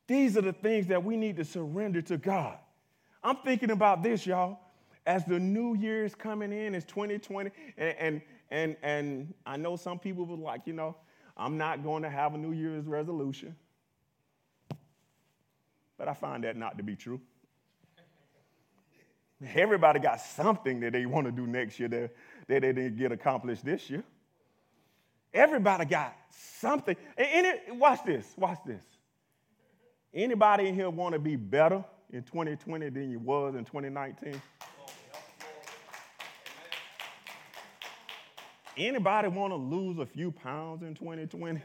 These 0.06 0.36
are 0.36 0.42
the 0.42 0.52
things 0.52 0.86
that 0.88 1.02
we 1.02 1.16
need 1.16 1.38
to 1.38 1.44
surrender 1.44 2.02
to 2.02 2.18
God. 2.18 2.58
I'm 3.24 3.36
thinking 3.36 3.70
about 3.70 4.02
this, 4.02 4.26
y'all. 4.26 4.58
As 5.06 5.24
the 5.24 5.38
new 5.38 5.74
year 5.76 6.04
is 6.04 6.14
coming 6.14 6.52
in, 6.52 6.74
it's 6.74 6.84
2020, 6.84 7.50
and, 7.78 7.96
and, 7.98 8.22
and, 8.50 8.76
and 8.82 9.34
I 9.46 9.56
know 9.56 9.76
some 9.76 9.98
people 9.98 10.26
were 10.26 10.36
like, 10.36 10.62
you 10.66 10.74
know, 10.74 10.96
I'm 11.38 11.56
not 11.56 11.82
going 11.82 12.02
to 12.02 12.10
have 12.10 12.34
a 12.34 12.38
New 12.38 12.52
Year's 12.52 12.86
resolution. 12.86 13.56
But 15.98 16.08
I 16.08 16.14
find 16.14 16.44
that 16.44 16.56
not 16.56 16.76
to 16.78 16.84
be 16.84 16.96
true. 16.96 17.20
Everybody 19.54 20.00
got 20.00 20.20
something 20.20 20.80
that 20.80 20.92
they 20.92 21.04
want 21.04 21.26
to 21.26 21.32
do 21.32 21.46
next 21.46 21.78
year 21.78 21.88
that, 21.88 22.14
that 22.48 22.62
they 22.62 22.72
didn't 22.72 22.96
get 22.96 23.12
accomplished 23.12 23.64
this 23.64 23.90
year. 23.90 24.02
Everybody 25.34 25.84
got 25.84 26.16
something. 26.30 26.96
And 27.18 27.78
watch 27.78 28.04
this, 28.04 28.26
watch 28.36 28.58
this. 28.66 28.82
Anybody 30.14 30.68
in 30.68 30.74
here 30.74 30.88
want 30.88 31.12
to 31.12 31.18
be 31.18 31.36
better 31.36 31.84
in 32.10 32.22
2020 32.22 32.88
than 32.88 33.10
you 33.10 33.18
was 33.18 33.54
in 33.54 33.64
2019? 33.66 34.40
Anybody 38.78 39.28
want 39.28 39.52
to 39.52 39.56
lose 39.56 39.98
a 39.98 40.06
few 40.06 40.30
pounds 40.30 40.82
in 40.82 40.94
2020? 40.94 41.62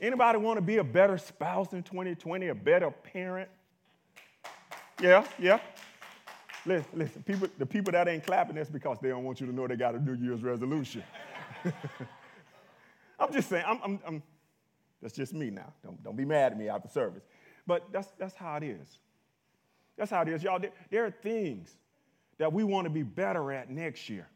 Anybody 0.00 0.38
want 0.38 0.58
to 0.58 0.62
be 0.62 0.76
a 0.76 0.84
better 0.84 1.16
spouse 1.16 1.72
in 1.72 1.82
2020, 1.82 2.48
a 2.48 2.54
better 2.54 2.90
parent? 2.90 3.48
Yeah, 5.00 5.26
yeah. 5.38 5.60
Listen, 6.66 6.90
listen, 6.94 7.22
people, 7.22 7.48
the 7.58 7.66
people 7.66 7.92
that 7.92 8.08
ain't 8.08 8.26
clapping, 8.26 8.56
that's 8.56 8.68
because 8.68 8.98
they 9.00 9.08
don't 9.08 9.24
want 9.24 9.40
you 9.40 9.46
to 9.46 9.54
know 9.54 9.66
they 9.66 9.76
got 9.76 9.94
a 9.94 10.00
New 10.00 10.14
Year's 10.14 10.42
resolution. 10.42 11.02
I'm 13.18 13.32
just 13.32 13.48
saying, 13.48 13.64
I'm, 13.66 13.80
I'm, 13.82 14.00
I'm, 14.06 14.22
that's 15.00 15.14
just 15.14 15.32
me 15.32 15.50
now. 15.50 15.72
Don't, 15.82 16.02
don't 16.02 16.16
be 16.16 16.24
mad 16.24 16.52
at 16.52 16.58
me 16.58 16.68
after 16.68 16.88
service. 16.88 17.22
But 17.66 17.90
that's, 17.92 18.08
that's 18.18 18.34
how 18.34 18.56
it 18.56 18.64
is. 18.64 18.98
That's 19.96 20.10
how 20.10 20.22
it 20.22 20.28
is, 20.28 20.42
y'all. 20.42 20.58
There, 20.58 20.72
there 20.90 21.06
are 21.06 21.10
things 21.10 21.74
that 22.38 22.52
we 22.52 22.64
want 22.64 22.84
to 22.84 22.90
be 22.90 23.02
better 23.02 23.52
at 23.52 23.70
next 23.70 24.10
year. 24.10 24.28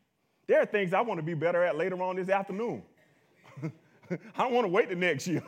There 0.46 0.60
are 0.60 0.66
things 0.66 0.94
I 0.94 1.00
want 1.02 1.18
to 1.18 1.22
be 1.22 1.34
better 1.34 1.62
at 1.62 1.76
later 1.76 2.00
on 2.02 2.16
this 2.16 2.28
afternoon. 2.28 2.82
I 4.36 4.42
don't 4.44 4.52
want 4.52 4.64
to 4.64 4.68
wait 4.68 4.88
the 4.88 4.96
next 4.96 5.26
year. 5.26 5.42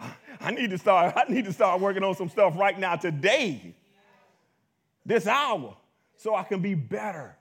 I 0.40 0.50
need 0.50 0.70
to 0.70 0.78
start, 0.78 1.14
I 1.16 1.30
need 1.30 1.44
to 1.44 1.52
start 1.52 1.80
working 1.80 2.02
on 2.02 2.14
some 2.14 2.28
stuff 2.28 2.56
right 2.56 2.78
now, 2.78 2.96
today, 2.96 3.74
this 5.04 5.26
hour, 5.26 5.76
so 6.16 6.34
I 6.34 6.44
can 6.44 6.60
be 6.60 6.74
better 6.74 7.36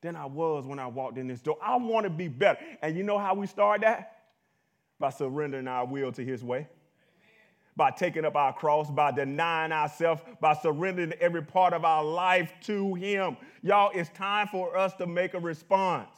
than 0.00 0.16
I 0.16 0.26
was 0.26 0.66
when 0.66 0.78
I 0.78 0.86
walked 0.86 1.18
in 1.18 1.26
this 1.26 1.40
door. 1.40 1.56
I 1.62 1.76
want 1.76 2.04
to 2.04 2.10
be 2.10 2.28
better. 2.28 2.58
And 2.82 2.96
you 2.96 3.02
know 3.02 3.18
how 3.18 3.34
we 3.34 3.46
start 3.46 3.80
that? 3.82 4.12
By 4.98 5.10
surrendering 5.10 5.66
our 5.66 5.86
will 5.86 6.12
to 6.12 6.24
his 6.24 6.44
way 6.44 6.68
by 7.76 7.90
taking 7.90 8.24
up 8.24 8.36
our 8.36 8.52
cross, 8.52 8.90
by 8.90 9.10
denying 9.10 9.72
ourselves, 9.72 10.22
by 10.40 10.54
surrendering 10.54 11.12
every 11.20 11.42
part 11.42 11.72
of 11.72 11.84
our 11.84 12.04
life 12.04 12.52
to 12.62 12.94
Him. 12.94 13.36
Y'all, 13.62 13.90
it's 13.94 14.10
time 14.10 14.48
for 14.48 14.76
us 14.76 14.94
to 14.94 15.06
make 15.06 15.34
a 15.34 15.40
response. 15.40 16.16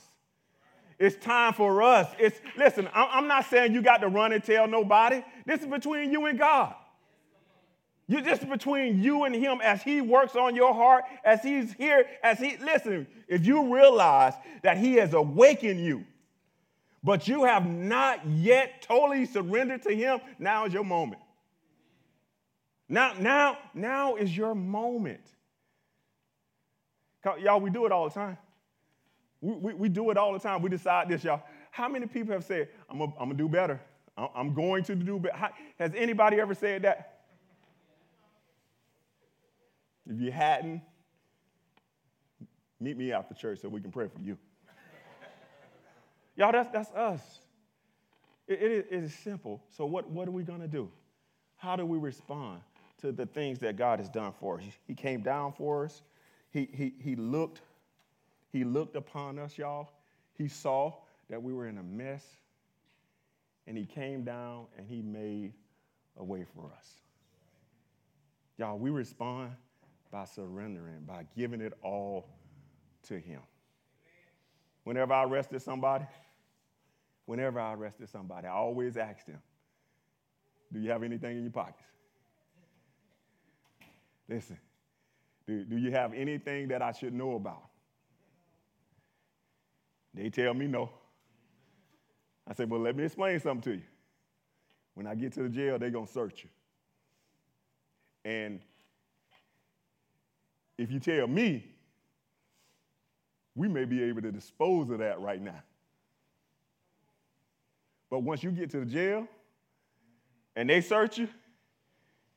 It's 0.99 1.17
time 1.17 1.53
for 1.53 1.83
us. 1.83 2.09
It's 2.19 2.41
listen, 2.57 2.89
I'm 2.95 3.29
not 3.29 3.47
saying 3.47 3.75
you 3.75 3.83
got 3.83 3.99
to 3.99 4.09
run 4.09 4.33
and 4.33 4.43
tell 4.43 4.67
nobody. 4.67 5.23
This 5.45 5.61
is 5.61 5.67
between 5.67 6.11
you 6.11 6.27
and 6.27 6.39
God. 6.39 6.75
You 8.09 8.19
is 8.19 8.39
between 8.39 9.03
you 9.03 9.25
and 9.25 9.35
him 9.35 9.61
as 9.63 9.83
he 9.83 10.01
works 10.01 10.37
on 10.37 10.55
your 10.55 10.73
heart, 10.73 11.05
as 11.25 11.43
he's 11.43 11.73
here, 11.73 12.07
as 12.23 12.39
he 12.39 12.57
listen, 12.59 13.07
if 13.27 13.45
you 13.45 13.75
realize 13.75 14.35
that 14.63 14.79
he 14.79 14.95
has 14.95 15.13
awakened 15.13 15.85
you, 15.85 16.05
but 17.03 17.27
you 17.27 17.45
have 17.45 17.67
not 17.67 18.25
yet 18.27 18.81
totally 18.81 19.27
surrendered 19.27 19.83
to 19.83 19.95
him, 19.95 20.21
now 20.39 20.67
is 20.67 20.73
your 20.73 20.85
moment. 20.85 21.21
Now, 22.89 23.15
now, 23.19 23.59
now 23.75 24.15
is 24.15 24.37
your 24.37 24.55
moment. 24.55 25.21
Y'all, 27.41 27.61
we 27.61 27.71
do 27.71 27.87
it 27.87 27.93
all 27.93 28.09
the 28.09 28.15
time. 28.15 28.39
We, 29.41 29.55
we, 29.55 29.75
we, 29.75 29.89
do 29.89 30.11
it 30.11 30.17
all 30.17 30.33
the 30.33 30.39
time. 30.39 30.63
We 30.63 30.71
decide 30.71 31.09
this, 31.09 31.25
y'all. 31.25 31.43
How 31.71 31.89
many 31.89 32.07
people 32.07 32.33
have 32.33 32.45
said, 32.45 32.69
I'm 32.89 32.99
going 32.99 33.29
to 33.31 33.35
do 33.35 33.49
better? 33.49 33.81
I'm 34.17 34.55
going 34.55 34.83
to 34.85 34.95
do 34.95 35.19
better? 35.19 35.51
Has 35.79 35.93
anybody 35.95 36.41
ever 36.41 36.55
said 36.55 36.83
that? 36.83 37.21
If 40.09 40.21
you 40.21 40.31
hadn't, 40.31 40.83
meet 42.81 42.97
me 42.97 43.13
after 43.13 43.35
church 43.35 43.61
so 43.61 43.69
we 43.69 43.81
can 43.81 43.91
pray 43.91 44.09
for 44.09 44.21
you. 44.21 44.39
y'all, 46.37 46.53
that's, 46.53 46.71
that's 46.71 46.91
us. 46.93 47.41
It, 48.47 48.63
it, 48.63 48.87
it 48.91 49.05
is 49.05 49.15
simple. 49.15 49.63
So, 49.77 49.85
what, 49.85 50.09
what 50.09 50.29
are 50.29 50.33
we 50.33 50.45
going 50.45 50.61
to 50.61 50.69
do? 50.69 50.89
How 51.57 51.77
do 51.77 51.85
we 51.85 51.99
respond? 51.99 52.61
to 52.99 53.13
the 53.13 53.27
things 53.27 53.59
that 53.61 53.77
God 53.77 53.99
has 53.99 54.09
done 54.09 54.33
for 54.39 54.59
us. 54.59 54.65
He 54.87 54.95
came 54.95 55.21
down 55.21 55.53
for 55.53 55.85
us. 55.85 56.03
He, 56.51 56.69
he, 56.73 56.95
he 57.01 57.17
looked, 57.17 57.61
he 58.57 58.65
looked 58.65 58.97
upon 58.97 59.39
us, 59.39 59.59
y'all. 59.59 59.91
He 60.33 60.49
saw 60.49 60.95
that 61.29 61.43
we 61.43 61.53
were 61.53 61.69
in 61.69 61.77
a 61.77 61.83
mess. 61.83 62.25
And 63.67 63.77
he 63.77 63.85
came 63.85 64.25
down 64.25 64.67
and 64.79 64.87
he 64.87 65.03
made 65.03 65.53
a 66.17 66.25
way 66.25 66.47
for 66.55 66.71
us. 66.79 66.89
Y'all, 68.57 68.79
we 68.79 68.89
respond 68.89 69.51
by 70.11 70.25
surrendering, 70.25 71.03
by 71.07 71.27
giving 71.37 71.61
it 71.61 71.75
all 71.83 72.29
to 73.09 73.19
him. 73.19 73.41
Whenever 74.85 75.13
I 75.13 75.25
arrested 75.25 75.61
somebody, 75.61 76.07
whenever 77.27 77.61
I 77.61 77.75
arrested 77.75 78.09
somebody, 78.09 78.47
I 78.47 78.53
always 78.53 78.97
asked 78.97 79.27
them, 79.27 79.43
Do 80.73 80.81
you 80.81 80.91
have 80.91 81.03
anything 81.03 81.37
in 81.37 81.43
your 81.43 81.53
pockets? 81.53 81.83
Listen, 84.29 84.59
do, 85.47 85.65
do 85.65 85.77
you 85.77 85.91
have 85.91 86.15
anything 86.15 86.69
that 86.69 86.81
I 86.81 86.93
should 86.93 87.13
know 87.13 87.35
about? 87.35 87.65
They 90.17 90.31
tell 90.31 90.55
me 90.55 90.67
no. 90.67 90.91
I 92.49 92.55
say, 92.55 92.65
well, 92.65 92.81
let 92.81 92.97
me 92.97 93.05
explain 93.05 93.39
something 93.39 93.73
to 93.73 93.79
you. 93.79 93.85
When 94.95 95.07
I 95.07 95.15
get 95.15 95.35
to 95.35 95.43
the 95.43 95.49
jail, 95.51 95.79
they're 95.79 95.91
going 95.91 96.07
to 96.07 96.13
search 96.13 96.45
you. 96.45 96.51
And 98.25 98.61
if 100.79 100.91
you 100.91 100.99
tell 101.01 101.27
me, 101.27 101.65
we 103.55 103.69
may 103.69 103.85
be 103.85 104.03
able 104.05 104.23
to 104.23 104.33
dispose 104.33 104.91
of 104.91 104.99
that 104.99 105.21
right 105.21 105.41
now. 105.41 105.63
But 108.09 108.21
once 108.21 108.43
you 108.43 108.51
get 108.51 108.71
to 108.71 108.81
the 108.81 108.87
jail 108.87 109.29
and 110.55 110.71
they 110.71 110.81
search 110.81 111.19
you, 111.19 111.29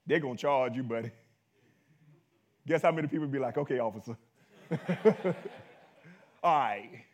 they're 0.05 0.19
going 0.19 0.35
to 0.35 0.41
charge 0.41 0.75
you, 0.75 0.83
buddy. 0.83 1.11
Guess 2.67 2.81
how 2.81 2.91
many 2.91 3.07
people 3.07 3.27
be 3.27 3.39
like, 3.39 3.57
okay, 3.57 3.79
officer. 3.79 4.17
All 6.43 6.59
right, 6.59 7.05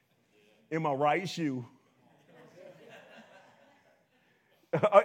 in 0.75 0.81
my 0.81 0.93
right 0.93 1.27
shoe. 1.27 1.65
uh, 4.73 5.01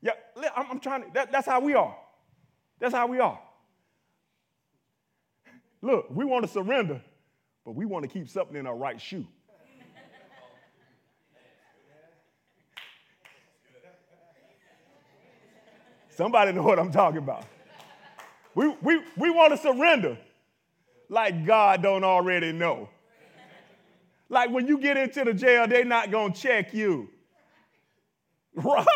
yeah, 0.00 0.12
I'm, 0.56 0.66
I'm 0.72 0.80
trying 0.80 1.02
to, 1.02 1.08
that, 1.14 1.30
that's 1.30 1.46
how 1.46 1.60
we 1.60 1.74
are. 1.74 1.96
That's 2.80 2.94
how 2.94 3.06
we 3.06 3.20
are. 3.20 3.38
Look, 5.82 6.06
we 6.10 6.24
want 6.24 6.44
to 6.44 6.50
surrender, 6.50 7.00
but 7.64 7.72
we 7.74 7.84
want 7.84 8.04
to 8.04 8.08
keep 8.08 8.28
something 8.28 8.56
in 8.56 8.66
our 8.66 8.74
right 8.74 9.00
shoe. 9.00 9.26
Somebody 16.08 16.52
know 16.52 16.62
what 16.62 16.78
I'm 16.78 16.90
talking 16.90 17.18
about. 17.18 17.44
We, 18.54 18.74
we, 18.80 19.02
we 19.18 19.28
want 19.28 19.52
to 19.52 19.58
surrender 19.58 20.16
like 21.10 21.44
God 21.44 21.82
don't 21.82 22.04
already 22.04 22.52
know. 22.52 22.88
Like 24.28 24.50
when 24.50 24.66
you 24.66 24.78
get 24.78 24.96
into 24.96 25.24
the 25.24 25.34
jail, 25.34 25.66
they're 25.68 25.84
not 25.84 26.10
going 26.10 26.32
to 26.32 26.40
check 26.40 26.74
you. 26.74 27.08
Right? 28.54 28.86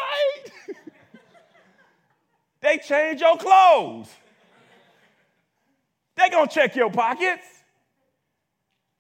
they 2.61 2.79
change 2.79 3.21
your 3.21 3.37
clothes. 3.37 4.09
They 6.17 6.29
going 6.31 6.49
to 6.49 6.55
check 6.55 6.75
your 6.77 6.91
pockets. 6.91 7.47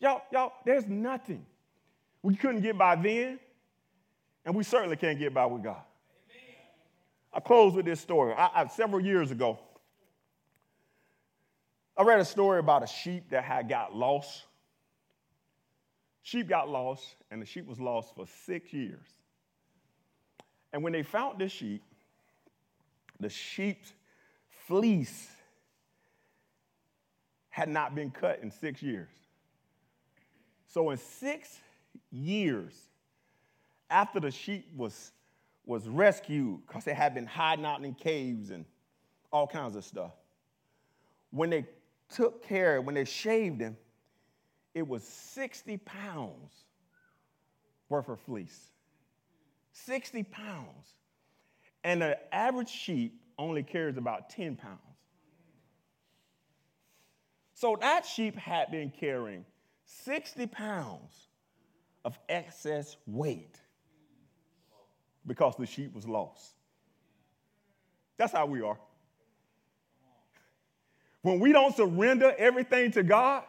Y'all, 0.00 0.22
y'all, 0.32 0.52
there's 0.64 0.86
nothing. 0.86 1.44
We 2.22 2.34
couldn't 2.34 2.62
get 2.62 2.76
by 2.78 2.96
then, 2.96 3.38
and 4.44 4.54
we 4.54 4.64
certainly 4.64 4.96
can't 4.96 5.18
get 5.18 5.34
by 5.34 5.46
with 5.46 5.62
God. 5.62 5.82
I 7.32 7.40
close 7.40 7.74
with 7.74 7.84
this 7.84 8.00
story. 8.00 8.34
I, 8.34 8.62
I, 8.62 8.66
several 8.68 9.00
years 9.00 9.30
ago, 9.30 9.58
I 11.96 12.02
read 12.02 12.18
a 12.18 12.24
story 12.24 12.58
about 12.58 12.82
a 12.82 12.86
sheep 12.86 13.30
that 13.30 13.44
had 13.44 13.68
got 13.68 13.94
lost. 13.94 14.44
Sheep 16.22 16.48
got 16.48 16.68
lost, 16.68 17.16
and 17.30 17.40
the 17.40 17.46
sheep 17.46 17.66
was 17.66 17.80
lost 17.80 18.14
for 18.14 18.26
six 18.46 18.72
years. 18.72 19.06
And 20.72 20.82
when 20.82 20.92
they 20.92 21.02
found 21.02 21.38
this 21.38 21.52
sheep, 21.52 21.82
the 23.18 23.28
sheep's 23.28 23.92
fleece 24.66 25.28
had 27.48 27.68
not 27.68 27.94
been 27.94 28.10
cut 28.10 28.40
in 28.42 28.50
six 28.50 28.82
years. 28.82 29.08
So, 30.66 30.90
in 30.90 30.98
six 30.98 31.58
years 32.12 32.74
after 33.90 34.20
the 34.20 34.30
sheep 34.30 34.68
was, 34.76 35.12
was 35.66 35.88
rescued, 35.88 36.60
because 36.66 36.84
they 36.84 36.94
had 36.94 37.12
been 37.14 37.26
hiding 37.26 37.64
out 37.64 37.84
in 37.84 37.94
caves 37.94 38.50
and 38.50 38.64
all 39.32 39.46
kinds 39.46 39.74
of 39.74 39.84
stuff, 39.84 40.12
when 41.30 41.50
they 41.50 41.66
took 42.08 42.46
care, 42.46 42.80
when 42.80 42.94
they 42.94 43.04
shaved 43.04 43.60
him, 43.60 43.76
it 44.74 44.86
was 44.86 45.02
60 45.02 45.78
pounds 45.78 46.52
worth 47.88 48.08
of 48.08 48.20
fleece. 48.20 48.70
60 49.72 50.22
pounds. 50.24 50.94
And 51.82 52.02
an 52.02 52.14
average 52.32 52.68
sheep 52.68 53.20
only 53.38 53.62
carries 53.62 53.96
about 53.96 54.30
10 54.30 54.56
pounds. 54.56 54.78
So 57.54 57.76
that 57.80 58.06
sheep 58.06 58.36
had 58.36 58.70
been 58.70 58.90
carrying 58.90 59.44
60 59.84 60.46
pounds 60.46 61.28
of 62.04 62.18
excess 62.28 62.96
weight 63.06 63.58
because 65.26 65.56
the 65.58 65.66
sheep 65.66 65.94
was 65.94 66.06
lost. 66.06 66.54
That's 68.16 68.32
how 68.32 68.46
we 68.46 68.62
are. 68.62 68.78
When 71.22 71.38
we 71.38 71.52
don't 71.52 71.74
surrender 71.76 72.34
everything 72.38 72.92
to 72.92 73.02
God, 73.02 73.44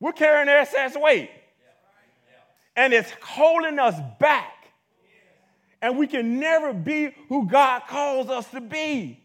we're 0.00 0.12
carrying 0.12 0.48
excess 0.48 0.96
weight. 0.96 1.30
And 2.76 2.92
it's 2.92 3.10
holding 3.22 3.78
us 3.78 3.94
back. 4.20 4.54
And 5.82 5.96
we 5.96 6.06
can 6.06 6.38
never 6.38 6.72
be 6.72 7.10
who 7.28 7.46
God 7.46 7.82
calls 7.88 8.28
us 8.28 8.48
to 8.50 8.60
be 8.60 9.20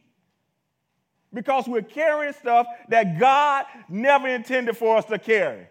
because 1.33 1.67
we're 1.67 1.81
carrying 1.81 2.33
stuff 2.33 2.67
that 2.89 3.19
God 3.19 3.65
never 3.89 4.27
intended 4.27 4.77
for 4.77 4.97
us 4.97 5.05
to 5.05 5.17
carry. 5.17 5.67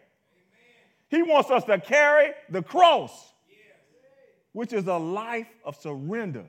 He 1.08 1.22
wants 1.22 1.50
us 1.50 1.64
to 1.64 1.78
carry 1.78 2.32
the 2.48 2.62
cross, 2.62 3.32
which 4.52 4.72
is 4.72 4.86
a 4.86 4.96
life 4.96 5.48
of 5.64 5.76
surrender 5.76 6.46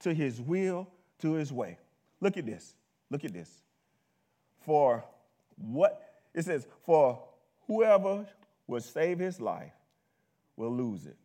to 0.00 0.14
His 0.14 0.40
will, 0.40 0.88
to 1.18 1.34
His 1.34 1.52
way. 1.52 1.76
Look 2.20 2.36
at 2.36 2.46
this. 2.46 2.74
Look 3.10 3.24
at 3.24 3.32
this. 3.32 3.50
For 4.60 5.04
what 5.56 6.20
it 6.34 6.44
says, 6.44 6.66
for 6.86 7.22
whoever 7.70 8.26
will 8.66 8.80
save 8.80 9.20
his 9.20 9.40
life 9.40 9.70
will 10.56 10.74
lose 10.74 11.06
it. 11.06 11.16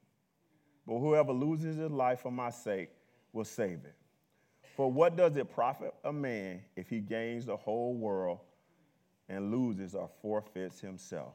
But 0.85 0.99
whoever 0.99 1.31
loses 1.31 1.75
his 1.75 1.89
life 1.89 2.19
for 2.19 2.31
my 2.31 2.51
sake 2.51 2.91
will 3.33 3.45
save 3.45 3.79
it. 3.83 3.95
For 4.75 4.91
what 4.91 5.17
does 5.17 5.37
it 5.37 5.51
profit 5.51 5.91
a 6.03 6.13
man 6.13 6.61
if 6.75 6.87
he 6.87 6.99
gains 6.99 7.47
the 7.47 7.57
whole 7.57 7.95
world 7.95 8.41
and 9.27 9.51
loses 9.51 9.95
or 9.95 10.07
forfeits 10.21 10.79
himself? 10.79 11.33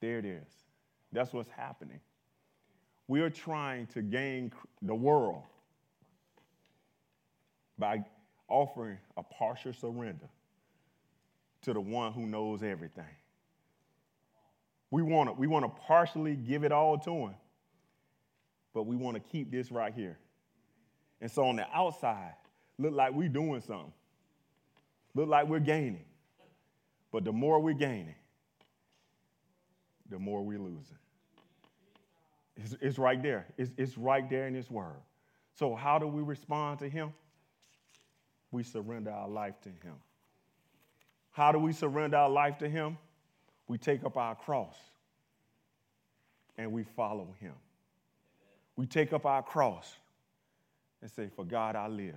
There 0.00 0.18
it 0.18 0.26
is. 0.26 0.66
That's 1.10 1.32
what's 1.32 1.48
happening. 1.48 2.00
We 3.06 3.22
are 3.22 3.30
trying 3.30 3.86
to 3.86 4.02
gain 4.02 4.52
the 4.82 4.94
world 4.94 5.44
by 7.78 8.04
offering 8.48 8.98
a 9.16 9.22
partial 9.22 9.72
surrender 9.72 10.28
to 11.62 11.72
the 11.72 11.80
one 11.80 12.12
who 12.12 12.26
knows 12.26 12.62
everything. 12.62 13.16
We 14.90 15.02
want 15.02 15.28
to 15.28 15.32
we 15.34 15.46
want 15.46 15.64
to 15.64 15.82
partially 15.82 16.34
give 16.34 16.64
it 16.64 16.72
all 16.72 16.98
to 16.98 17.10
him, 17.10 17.34
but 18.74 18.84
we 18.84 18.96
want 18.96 19.16
to 19.16 19.20
keep 19.20 19.50
this 19.50 19.70
right 19.70 19.92
here. 19.92 20.18
And 21.20 21.30
so 21.30 21.44
on 21.44 21.56
the 21.56 21.66
outside, 21.74 22.34
look 22.78 22.94
like 22.94 23.12
we're 23.12 23.28
doing 23.28 23.60
something. 23.60 23.92
Look 25.14 25.28
like 25.28 25.48
we're 25.48 25.58
gaining. 25.58 26.04
But 27.10 27.24
the 27.24 27.32
more 27.32 27.60
we're 27.60 27.74
gaining, 27.74 28.14
the 30.10 30.18
more 30.18 30.42
we're 30.42 30.58
losing. 30.58 30.98
It's, 32.56 32.76
it's 32.80 32.98
right 32.98 33.22
there. 33.22 33.46
It's, 33.56 33.70
it's 33.76 33.96
right 33.96 34.28
there 34.28 34.46
in 34.46 34.54
His 34.54 34.70
Word. 34.70 35.00
So, 35.54 35.74
how 35.74 35.98
do 35.98 36.06
we 36.06 36.22
respond 36.22 36.78
to 36.80 36.88
Him? 36.88 37.12
We 38.50 38.62
surrender 38.62 39.10
our 39.10 39.28
life 39.28 39.60
to 39.62 39.68
Him. 39.68 39.94
How 41.30 41.52
do 41.52 41.58
we 41.58 41.72
surrender 41.72 42.16
our 42.16 42.30
life 42.30 42.58
to 42.58 42.68
Him? 42.68 42.98
We 43.68 43.76
take 43.78 44.04
up 44.04 44.16
our 44.16 44.34
cross 44.34 44.74
and 46.56 46.72
we 46.72 46.82
follow 46.82 47.28
Him. 47.38 47.52
We 48.76 48.86
take 48.86 49.12
up 49.12 49.26
our 49.26 49.42
cross 49.42 49.94
and 51.02 51.10
say, 51.10 51.28
For 51.36 51.44
God 51.44 51.76
I 51.76 51.86
live. 51.88 52.14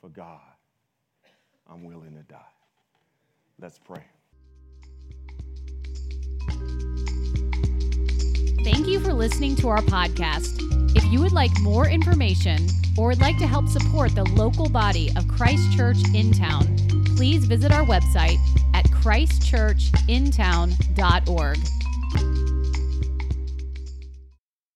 For 0.00 0.10
God 0.10 0.40
I'm 1.68 1.84
willing 1.84 2.14
to 2.14 2.22
die. 2.22 2.36
Let's 3.58 3.78
pray. 3.78 4.04
Thank 8.64 8.86
you 8.86 9.00
for 9.00 9.12
listening 9.12 9.56
to 9.56 9.68
our 9.68 9.82
podcast. 9.82 10.58
If 10.96 11.04
you 11.06 11.20
would 11.20 11.32
like 11.32 11.50
more 11.60 11.88
information 11.88 12.66
or 12.96 13.08
would 13.08 13.20
like 13.20 13.38
to 13.38 13.46
help 13.46 13.68
support 13.68 14.14
the 14.14 14.24
local 14.24 14.68
body 14.68 15.10
of 15.16 15.26
Christ 15.28 15.72
Church 15.76 15.98
in 16.14 16.32
town, 16.32 16.76
please 17.16 17.44
visit 17.44 17.72
our 17.72 17.84
website 17.84 18.38
christchurchintown.org. 19.04 21.83